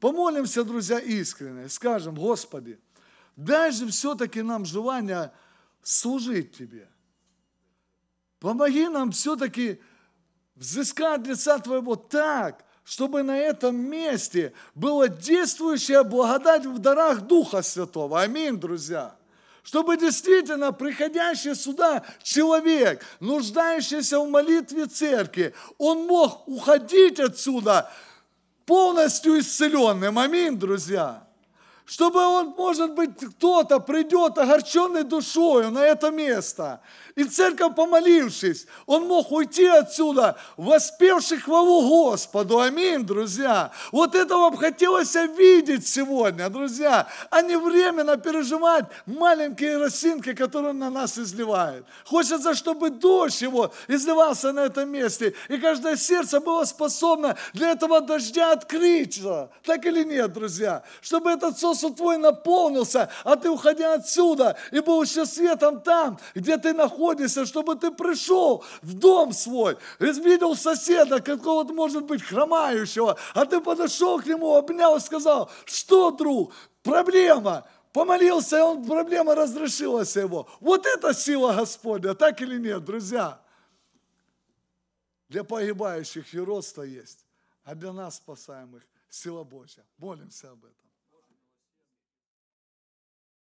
Помолимся, 0.00 0.64
друзья, 0.64 0.98
искренне. 0.98 1.68
Скажем, 1.68 2.16
Господи, 2.16 2.80
дай 3.36 3.70
же 3.70 3.86
все-таки 3.86 4.42
нам 4.42 4.64
желание 4.64 5.32
служить 5.84 6.56
Тебе. 6.56 6.88
Помоги 8.40 8.88
нам 8.88 9.12
все-таки 9.12 9.80
взыскать 10.56 11.24
лица 11.28 11.60
Твоего 11.60 11.94
так, 11.94 12.64
чтобы 12.90 13.22
на 13.22 13.38
этом 13.38 13.76
месте 13.76 14.52
была 14.74 15.06
действующая 15.06 16.02
благодать 16.02 16.66
в 16.66 16.80
дарах 16.80 17.20
Духа 17.20 17.62
Святого. 17.62 18.20
Аминь, 18.20 18.58
друзья. 18.58 19.14
Чтобы 19.62 19.96
действительно 19.96 20.72
приходящий 20.72 21.54
сюда 21.54 22.02
человек, 22.20 23.04
нуждающийся 23.20 24.18
в 24.18 24.28
молитве 24.28 24.86
церкви, 24.86 25.54
он 25.78 26.08
мог 26.08 26.48
уходить 26.48 27.20
отсюда 27.20 27.88
полностью 28.66 29.38
исцеленным. 29.38 30.18
Аминь, 30.18 30.58
друзья 30.58 31.22
чтобы 31.90 32.24
он, 32.24 32.54
может 32.56 32.94
быть, 32.94 33.10
кто-то 33.16 33.80
придет 33.80 34.38
огорченный 34.38 35.02
душою 35.02 35.72
на 35.72 35.80
это 35.80 36.12
место. 36.12 36.80
И 37.20 37.24
церковь, 37.24 37.74
помолившись, 37.74 38.66
он 38.86 39.06
мог 39.06 39.30
уйти 39.30 39.66
отсюда, 39.66 40.38
воспевший 40.56 41.38
хвалу 41.38 41.86
Господу. 41.86 42.60
Аминь, 42.60 43.04
друзья. 43.04 43.72
Вот 43.92 44.14
этого 44.14 44.48
бы 44.48 44.56
хотелось 44.56 45.14
видеть 45.14 45.86
сегодня, 45.86 46.48
друзья, 46.48 47.08
а 47.28 47.42
не 47.42 47.58
временно 47.58 48.16
переживать 48.16 48.86
маленькие 49.04 49.76
росинки, 49.76 50.32
которые 50.32 50.72
на 50.72 50.88
нас 50.88 51.18
изливают. 51.18 51.84
Хочется, 52.06 52.54
чтобы 52.54 52.88
дождь 52.88 53.42
его 53.42 53.70
изливался 53.86 54.52
на 54.52 54.60
этом 54.60 54.88
месте, 54.88 55.34
и 55.50 55.58
каждое 55.58 55.96
сердце 55.96 56.40
было 56.40 56.64
способно 56.64 57.36
для 57.52 57.72
этого 57.72 58.00
дождя 58.00 58.52
открыться. 58.52 59.50
Так 59.62 59.84
или 59.84 60.04
нет, 60.04 60.32
друзья? 60.32 60.84
Чтобы 61.02 61.32
этот 61.32 61.58
сос 61.58 61.80
сосуд 61.80 61.96
твой 61.96 62.16
наполнился, 62.16 63.10
а 63.24 63.36
ты 63.36 63.50
уходя 63.50 63.92
отсюда 63.92 64.56
и 64.72 64.80
был 64.80 65.02
еще 65.02 65.26
светом 65.26 65.82
там, 65.82 66.18
где 66.34 66.56
ты 66.56 66.72
находишься, 66.72 67.09
чтобы 67.46 67.76
ты 67.76 67.90
пришел 67.90 68.64
в 68.82 68.94
дом 68.94 69.32
свой, 69.32 69.76
видел 69.98 70.56
соседа, 70.56 71.20
какого-то, 71.20 71.72
может 71.72 72.04
быть, 72.04 72.22
хромающего, 72.22 73.16
а 73.34 73.46
ты 73.46 73.60
подошел 73.60 74.20
к 74.20 74.26
нему, 74.26 74.54
обнял 74.54 74.96
и 74.96 75.00
сказал, 75.00 75.50
что, 75.64 76.10
друг, 76.10 76.52
проблема, 76.82 77.66
помолился, 77.92 78.58
и 78.58 78.60
он, 78.60 78.84
проблема 78.84 79.34
разрешилась 79.34 80.16
его. 80.16 80.48
Вот 80.60 80.86
это 80.86 81.14
сила 81.14 81.52
Господня, 81.52 82.14
так 82.14 82.40
или 82.42 82.58
нет, 82.58 82.84
друзья? 82.84 83.40
Для 85.28 85.44
погибающих 85.44 86.34
и 86.34 86.38
роста 86.40 86.82
есть, 86.82 87.24
а 87.62 87.74
для 87.74 87.92
нас 87.92 88.16
спасаемых 88.16 88.82
сила 89.08 89.44
Божья. 89.44 89.84
Молимся 89.98 90.50
об 90.50 90.64
этом. 90.64 90.89